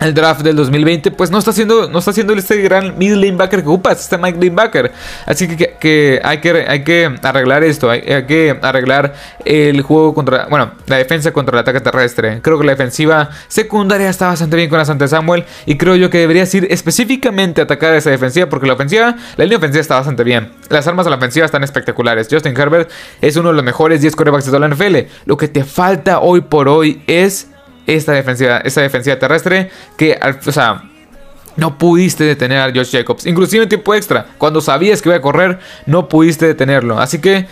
el 0.00 0.14
draft 0.14 0.40
del 0.42 0.56
2020, 0.56 1.10
pues 1.10 1.30
no 1.30 1.38
está 1.38 1.50
haciendo, 1.50 1.88
no 1.90 1.98
está 1.98 2.10
haciendo 2.10 2.32
este 2.32 2.56
gran 2.62 2.96
mid 2.98 3.14
linebacker 3.14 3.62
que 3.62 3.68
ocupas, 3.68 4.00
este 4.00 4.16
Mike 4.16 4.38
linebacker. 4.40 4.92
Así 5.26 5.46
que, 5.46 6.20
hay 6.24 6.38
que 6.38 6.64
hay 6.66 6.84
que 6.84 7.14
arreglar 7.22 7.62
esto, 7.62 7.90
hay, 7.90 8.00
que 8.26 8.58
arreglar 8.62 9.14
el 9.44 9.82
juego 9.82 10.14
contra, 10.14 10.46
bueno, 10.46 10.72
la 10.86 10.96
defensa 10.96 11.32
contra 11.32 11.56
el 11.56 11.60
ataque 11.60 11.80
terrestre. 11.80 12.40
Creo 12.42 12.58
que 12.58 12.64
la 12.64 12.72
defensiva 12.72 13.30
secundaria 13.48 14.08
está 14.08 14.28
bastante 14.28 14.56
bien 14.56 14.68
con 14.68 14.78
la 14.78 14.84
Santa 14.84 15.06
Samuel 15.06 15.44
y 15.66 15.76
creo 15.76 15.96
yo 15.96 16.08
que 16.08 16.18
deberías 16.18 16.52
ir 16.54 16.66
específicamente 16.70 17.60
a 17.60 17.64
atacar 17.64 17.94
esa 17.94 18.10
defensiva 18.10 18.48
porque 18.48 18.66
la 18.66 18.74
ofensiva, 18.74 19.16
la 19.36 19.44
línea 19.44 19.58
ofensiva 19.58 19.82
está 19.82 19.96
bastante 19.96 20.24
bien. 20.24 20.52
Las 20.70 20.86
armas 20.86 21.04
de 21.04 21.10
la 21.10 21.16
ofensiva 21.16 21.44
están 21.44 21.62
espectaculares. 21.62 22.28
Justin 22.30 22.58
Herbert 22.58 22.90
es 23.20 23.36
uno 23.36 23.50
de 23.50 23.54
los 23.54 23.64
mejores 23.64 24.00
10 24.00 24.16
corebacks 24.16 24.46
de 24.46 24.52
toda 24.52 24.66
la 24.66 24.74
NFL. 24.74 24.96
Lo 25.26 25.36
que 25.36 25.48
te 25.48 25.64
falta 25.64 26.20
hoy 26.20 26.40
por 26.40 26.68
hoy 26.68 27.02
es 27.06 27.48
esta 27.96 28.12
defensiva, 28.12 28.58
esta 28.58 28.80
defensiva 28.80 29.18
terrestre 29.18 29.70
que, 29.96 30.18
o 30.46 30.52
sea, 30.52 30.84
no 31.56 31.76
pudiste 31.78 32.24
detener 32.24 32.58
a 32.58 32.72
Josh 32.72 32.92
Jacobs. 32.92 33.26
Inclusive 33.26 33.64
en 33.64 33.68
tiempo 33.68 33.94
extra, 33.94 34.26
cuando 34.38 34.60
sabías 34.60 35.02
que 35.02 35.08
iba 35.08 35.16
a 35.16 35.20
correr, 35.20 35.58
no 35.86 36.08
pudiste 36.08 36.46
detenerlo. 36.46 36.98
Así 36.98 37.20
que 37.20 37.46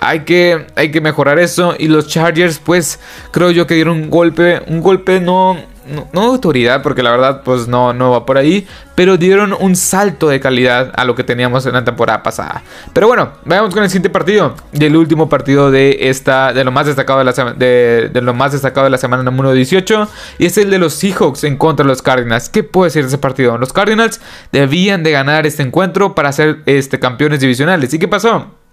hay 0.00 0.20
que, 0.20 0.66
hay 0.74 0.90
que 0.90 1.00
mejorar 1.00 1.38
eso. 1.38 1.74
Y 1.78 1.88
los 1.88 2.08
Chargers, 2.08 2.58
pues, 2.58 3.00
creo 3.30 3.50
yo 3.50 3.66
que 3.66 3.74
dieron 3.74 4.02
un 4.02 4.10
golpe, 4.10 4.62
un 4.66 4.80
golpe 4.80 5.20
no 5.20 5.56
no, 5.86 6.08
de 6.12 6.26
autoridad, 6.26 6.82
porque 6.82 7.02
la 7.02 7.10
verdad 7.10 7.42
pues 7.44 7.68
no, 7.68 7.92
no 7.92 8.10
va 8.10 8.26
por 8.26 8.38
ahí, 8.38 8.66
pero 8.94 9.16
dieron 9.16 9.54
un 9.58 9.76
salto 9.76 10.28
de 10.28 10.40
calidad 10.40 10.92
a 10.96 11.04
lo 11.04 11.14
que 11.14 11.24
teníamos 11.24 11.66
en 11.66 11.72
la 11.72 11.84
temporada 11.84 12.22
pasada. 12.22 12.62
Pero 12.92 13.06
bueno, 13.06 13.32
vayamos 13.44 13.74
con 13.74 13.82
el 13.82 13.90
siguiente 13.90 14.10
partido 14.10 14.54
y 14.72 14.84
el 14.84 14.96
último 14.96 15.28
partido 15.28 15.70
de 15.70 16.08
esta, 16.08 16.52
de 16.52 16.64
lo 16.64 16.72
más 16.72 16.86
destacado 16.86 17.18
de 17.18 17.24
la, 17.24 17.32
de 17.32 18.20
lo 18.22 18.34
más 18.34 18.52
destacado 18.52 18.84
de 18.84 18.90
la 18.90 18.98
semana 18.98 19.22
número 19.22 19.52
18 19.52 20.08
y 20.38 20.46
es 20.46 20.58
el 20.58 20.70
de 20.70 20.78
los 20.78 20.94
Seahawks 20.94 21.44
en 21.44 21.56
contra 21.56 21.84
de 21.84 21.88
los 21.88 22.02
Cardinals. 22.02 22.48
¿Qué 22.48 22.62
puedo 22.62 22.84
decir 22.84 23.02
de 23.02 23.08
ese 23.08 23.18
partido? 23.18 23.58
Los 23.58 23.72
Cardinals 23.72 24.20
debían 24.52 25.02
de 25.02 25.12
ganar 25.12 25.46
este 25.46 25.62
encuentro 25.62 26.14
para 26.14 26.32
ser 26.32 26.58
este, 26.66 26.98
campeones 26.98 27.40
divisionales. 27.40 27.92
¿Y 27.92 27.98
qué 27.98 28.08
pasó? 28.08 28.63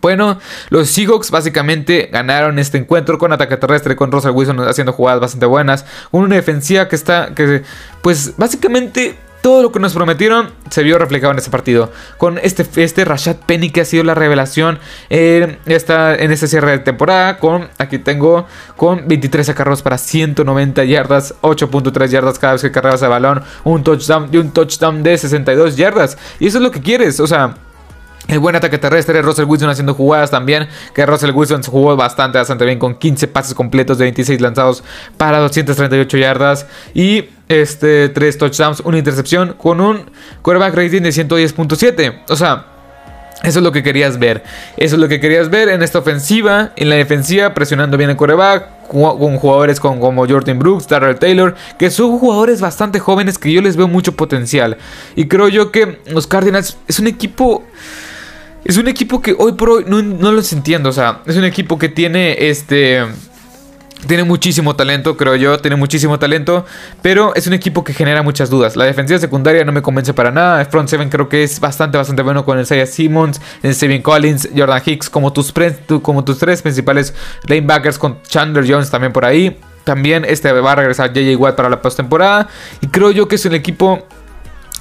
Bueno, 0.00 0.38
los 0.70 0.88
Seahawks 0.88 1.30
básicamente 1.30 2.08
ganaron 2.12 2.58
este 2.58 2.78
encuentro 2.78 3.18
con 3.18 3.32
ataque 3.32 3.56
terrestre, 3.56 3.96
con 3.96 4.12
Russell 4.12 4.30
Wilson 4.30 4.60
haciendo 4.60 4.92
jugadas 4.92 5.20
bastante 5.20 5.46
buenas, 5.46 5.84
con 6.10 6.22
una 6.22 6.36
defensiva 6.36 6.88
que 6.88 6.96
está, 6.96 7.34
que 7.34 7.62
pues 8.00 8.34
básicamente 8.36 9.16
todo 9.40 9.62
lo 9.62 9.72
que 9.72 9.80
nos 9.80 9.94
prometieron 9.94 10.50
se 10.70 10.82
vio 10.82 10.98
reflejado 10.98 11.32
en 11.32 11.38
este 11.38 11.50
partido. 11.50 11.90
Con 12.18 12.38
este, 12.38 12.66
este 12.82 13.04
Rashad 13.04 13.36
Penny 13.46 13.70
que 13.70 13.80
ha 13.80 13.84
sido 13.84 14.04
la 14.04 14.14
revelación 14.14 14.78
en, 15.08 15.58
en 15.66 16.32
este 16.32 16.46
cierre 16.46 16.72
de 16.72 16.78
temporada. 16.78 17.38
Con, 17.38 17.68
aquí 17.78 17.98
tengo, 17.98 18.46
con 18.76 19.08
23 19.08 19.48
acarros 19.48 19.82
para 19.82 19.98
190 19.98 20.84
yardas, 20.84 21.34
8.3 21.42 22.08
yardas 22.08 22.38
cada 22.38 22.54
vez 22.54 22.62
que 22.62 22.70
cargas 22.70 23.02
el 23.02 23.08
balón, 23.08 23.42
un 23.64 23.82
touchdown 23.82 24.28
y 24.32 24.36
un 24.36 24.50
touchdown 24.52 25.02
de 25.02 25.16
62 25.16 25.76
yardas. 25.76 26.18
Y 26.38 26.46
eso 26.46 26.58
es 26.58 26.62
lo 26.62 26.70
que 26.70 26.80
quieres, 26.80 27.20
o 27.20 27.26
sea... 27.26 27.54
El 28.30 28.38
buen 28.38 28.54
ataque 28.54 28.78
terrestre, 28.78 29.22
Russell 29.22 29.44
Wilson 29.44 29.70
haciendo 29.70 29.92
jugadas 29.92 30.30
también, 30.30 30.68
que 30.94 31.04
Russell 31.04 31.32
Wilson 31.32 31.64
jugó 31.64 31.96
bastante, 31.96 32.38
bastante 32.38 32.64
bien 32.64 32.78
con 32.78 32.94
15 32.94 33.26
pases 33.26 33.54
completos 33.54 33.98
de 33.98 34.04
26 34.04 34.40
lanzados 34.40 34.84
para 35.16 35.40
238 35.40 36.16
yardas 36.16 36.64
y 36.94 37.24
este 37.48 38.08
3 38.08 38.38
touchdowns, 38.38 38.80
una 38.84 38.98
intercepción 38.98 39.54
con 39.54 39.80
un 39.80 40.08
quarterback 40.42 40.76
rating 40.76 41.02
de 41.02 41.08
110.7. 41.08 42.22
O 42.28 42.36
sea, 42.36 42.66
eso 43.42 43.58
es 43.58 43.64
lo 43.64 43.72
que 43.72 43.82
querías 43.82 44.16
ver. 44.20 44.44
Eso 44.76 44.94
es 44.94 45.00
lo 45.00 45.08
que 45.08 45.18
querías 45.18 45.50
ver 45.50 45.68
en 45.68 45.82
esta 45.82 45.98
ofensiva, 45.98 46.70
en 46.76 46.88
la 46.88 46.94
defensiva, 46.94 47.52
presionando 47.52 47.96
bien 47.96 48.10
el 48.10 48.16
quarterback, 48.16 48.86
con 48.86 49.38
jugadores 49.38 49.80
como 49.80 50.24
Jordan 50.28 50.60
Brooks, 50.60 50.86
Darrell 50.86 51.18
Taylor, 51.18 51.56
que 51.80 51.90
son 51.90 52.16
jugadores 52.16 52.60
bastante 52.60 53.00
jóvenes 53.00 53.38
que 53.38 53.52
yo 53.52 53.60
les 53.60 53.76
veo 53.76 53.88
mucho 53.88 54.12
potencial. 54.12 54.76
Y 55.16 55.26
creo 55.26 55.48
yo 55.48 55.72
que 55.72 55.98
los 56.06 56.28
Cardinals 56.28 56.76
es 56.86 57.00
un 57.00 57.08
equipo 57.08 57.64
es 58.64 58.76
un 58.76 58.88
equipo 58.88 59.22
que 59.22 59.34
hoy 59.38 59.52
por 59.52 59.70
hoy 59.70 59.84
no, 59.86 60.02
no 60.02 60.32
los 60.32 60.52
entiendo. 60.52 60.88
O 60.88 60.92
sea, 60.92 61.22
es 61.26 61.36
un 61.36 61.44
equipo 61.44 61.78
que 61.78 61.88
tiene 61.88 62.48
este. 62.48 63.04
Tiene 64.06 64.24
muchísimo 64.24 64.74
talento, 64.76 65.18
creo 65.18 65.36
yo, 65.36 65.58
tiene 65.58 65.76
muchísimo 65.76 66.18
talento, 66.18 66.64
pero 67.02 67.34
es 67.34 67.46
un 67.46 67.52
equipo 67.52 67.84
que 67.84 67.92
genera 67.92 68.22
muchas 68.22 68.48
dudas. 68.48 68.74
La 68.74 68.86
defensiva 68.86 69.18
secundaria 69.18 69.62
no 69.62 69.72
me 69.72 69.82
convence 69.82 70.14
para 70.14 70.30
nada. 70.30 70.64
Front 70.64 70.88
seven 70.88 71.10
creo 71.10 71.28
que 71.28 71.42
es 71.42 71.60
bastante, 71.60 71.98
bastante 71.98 72.22
bueno 72.22 72.46
con 72.46 72.56
el 72.56 72.62
Isaiah 72.62 72.86
Simmons, 72.86 73.42
el 73.62 73.74
Steven 73.74 74.00
Collins, 74.00 74.48
Jordan 74.56 74.80
Hicks 74.86 75.10
como 75.10 75.34
tus, 75.34 75.52
tres 75.52 76.62
principales 76.62 77.12
lanebackers 77.46 77.98
con 77.98 78.22
Chandler 78.22 78.64
Jones 78.66 78.90
también 78.90 79.12
por 79.12 79.26
ahí. 79.26 79.58
También 79.84 80.24
este 80.24 80.50
va 80.50 80.72
a 80.72 80.76
regresar 80.76 81.12
JJ 81.12 81.36
Watt 81.36 81.56
para 81.56 81.68
la 81.68 81.82
postemporada. 81.82 82.48
Y 82.80 82.86
creo 82.86 83.10
yo 83.10 83.28
que 83.28 83.34
es 83.34 83.44
un 83.44 83.54
equipo 83.54 84.06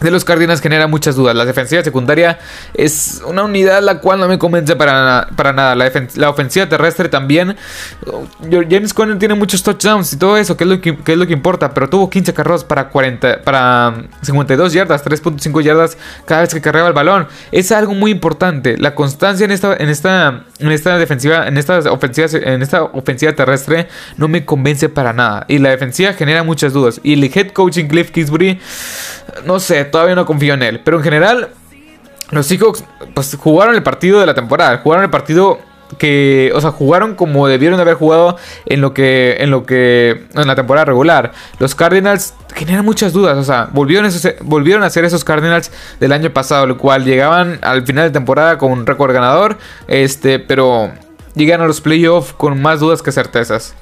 de 0.01 0.11
los 0.11 0.23
Cardinals 0.23 0.61
genera 0.61 0.87
muchas 0.87 1.15
dudas. 1.15 1.35
La 1.35 1.45
defensiva 1.45 1.83
secundaria 1.83 2.39
es 2.73 3.21
una 3.25 3.43
unidad 3.43 3.81
la 3.81 3.99
cual 3.99 4.19
no 4.19 4.27
me 4.27 4.37
convence 4.37 4.75
para, 4.75 5.29
para 5.35 5.53
nada. 5.53 5.75
La, 5.75 6.29
ofensiva 6.29 6.67
terrestre 6.69 7.09
también. 7.09 7.55
James 8.49 8.93
Conner 8.93 9.17
tiene 9.19 9.35
muchos 9.35 9.63
touchdowns 9.63 10.13
y 10.13 10.17
todo 10.17 10.37
eso, 10.37 10.55
que 10.55 10.63
es 10.63 10.69
lo 10.69 10.81
que, 10.81 10.97
es 11.05 11.17
lo 11.17 11.27
que 11.27 11.33
importa. 11.33 11.73
Pero 11.73 11.89
tuvo 11.89 12.09
15 12.09 12.33
carros 12.33 12.63
para, 12.63 12.89
40, 12.89 13.41
para 13.41 14.05
52 14.21 14.73
yardas, 14.73 15.03
3.5 15.03 15.61
yardas 15.61 15.97
cada 16.25 16.41
vez 16.41 16.53
que 16.53 16.61
cargaba 16.61 16.87
el 16.87 16.93
balón. 16.93 17.27
Es 17.51 17.71
algo 17.71 17.93
muy 17.93 18.11
importante. 18.11 18.77
La 18.77 18.95
constancia 18.95 19.45
en 19.45 19.51
esta, 19.51 19.75
en 19.75 19.89
esta, 19.89 20.43
en 20.59 20.71
esta 20.71 20.97
defensiva, 20.97 21.47
en 21.47 21.57
esta 21.57 21.79
ofensiva, 21.91 22.27
en 22.31 22.61
esta 22.61 22.83
ofensiva 22.83 23.33
terrestre 23.33 23.87
no 24.17 24.27
me 24.27 24.45
convence 24.45 24.89
para 24.89 25.13
nada. 25.13 25.45
Y 25.47 25.57
la 25.57 25.69
defensiva 25.69 26.13
genera 26.13 26.43
muchas 26.43 26.73
dudas. 26.73 26.99
Y 27.03 27.13
el 27.13 27.23
head 27.23 27.51
coaching 27.51 27.85
Cliff 27.87 28.11
Kingsbury, 28.11 28.59
no 29.45 29.59
sé 29.59 29.85
todavía 29.85 30.15
no 30.15 30.25
confío 30.25 30.53
en 30.53 30.63
él. 30.63 30.81
Pero 30.83 30.97
en 30.97 31.03
general, 31.03 31.49
los 32.31 32.45
Seahawks 32.45 32.83
pues, 33.13 33.35
jugaron 33.39 33.75
el 33.75 33.83
partido 33.83 34.19
de 34.19 34.25
la 34.25 34.33
temporada. 34.33 34.77
Jugaron 34.77 35.03
el 35.03 35.09
partido 35.09 35.59
que, 35.97 36.51
o 36.53 36.61
sea, 36.61 36.71
jugaron 36.71 37.15
como 37.15 37.47
debieron 37.47 37.79
haber 37.79 37.95
jugado 37.95 38.37
en 38.65 38.81
lo 38.81 38.93
que, 38.93 39.37
en 39.39 39.49
lo 39.49 39.65
que, 39.65 40.27
en 40.33 40.47
la 40.47 40.55
temporada 40.55 40.85
regular. 40.85 41.31
Los 41.59 41.75
Cardinals 41.75 42.33
generan 42.53 42.85
muchas 42.85 43.13
dudas, 43.13 43.37
o 43.37 43.43
sea, 43.43 43.69
volvieron, 43.71 44.11
volvieron 44.41 44.83
a 44.83 44.89
ser 44.89 45.05
esos 45.05 45.23
Cardinals 45.23 45.71
del 45.99 46.11
año 46.11 46.31
pasado, 46.31 46.67
lo 46.67 46.77
cual 46.77 47.05
llegaban 47.05 47.59
al 47.61 47.85
final 47.85 48.05
de 48.05 48.11
temporada 48.11 48.57
con 48.57 48.71
un 48.71 48.85
récord 48.85 49.13
ganador, 49.13 49.57
este, 49.87 50.39
pero 50.39 50.91
llegan 51.35 51.61
a 51.61 51.67
los 51.67 51.81
playoffs 51.81 52.33
con 52.33 52.61
más 52.61 52.79
dudas 52.79 53.01
que 53.01 53.11
certezas. 53.11 53.75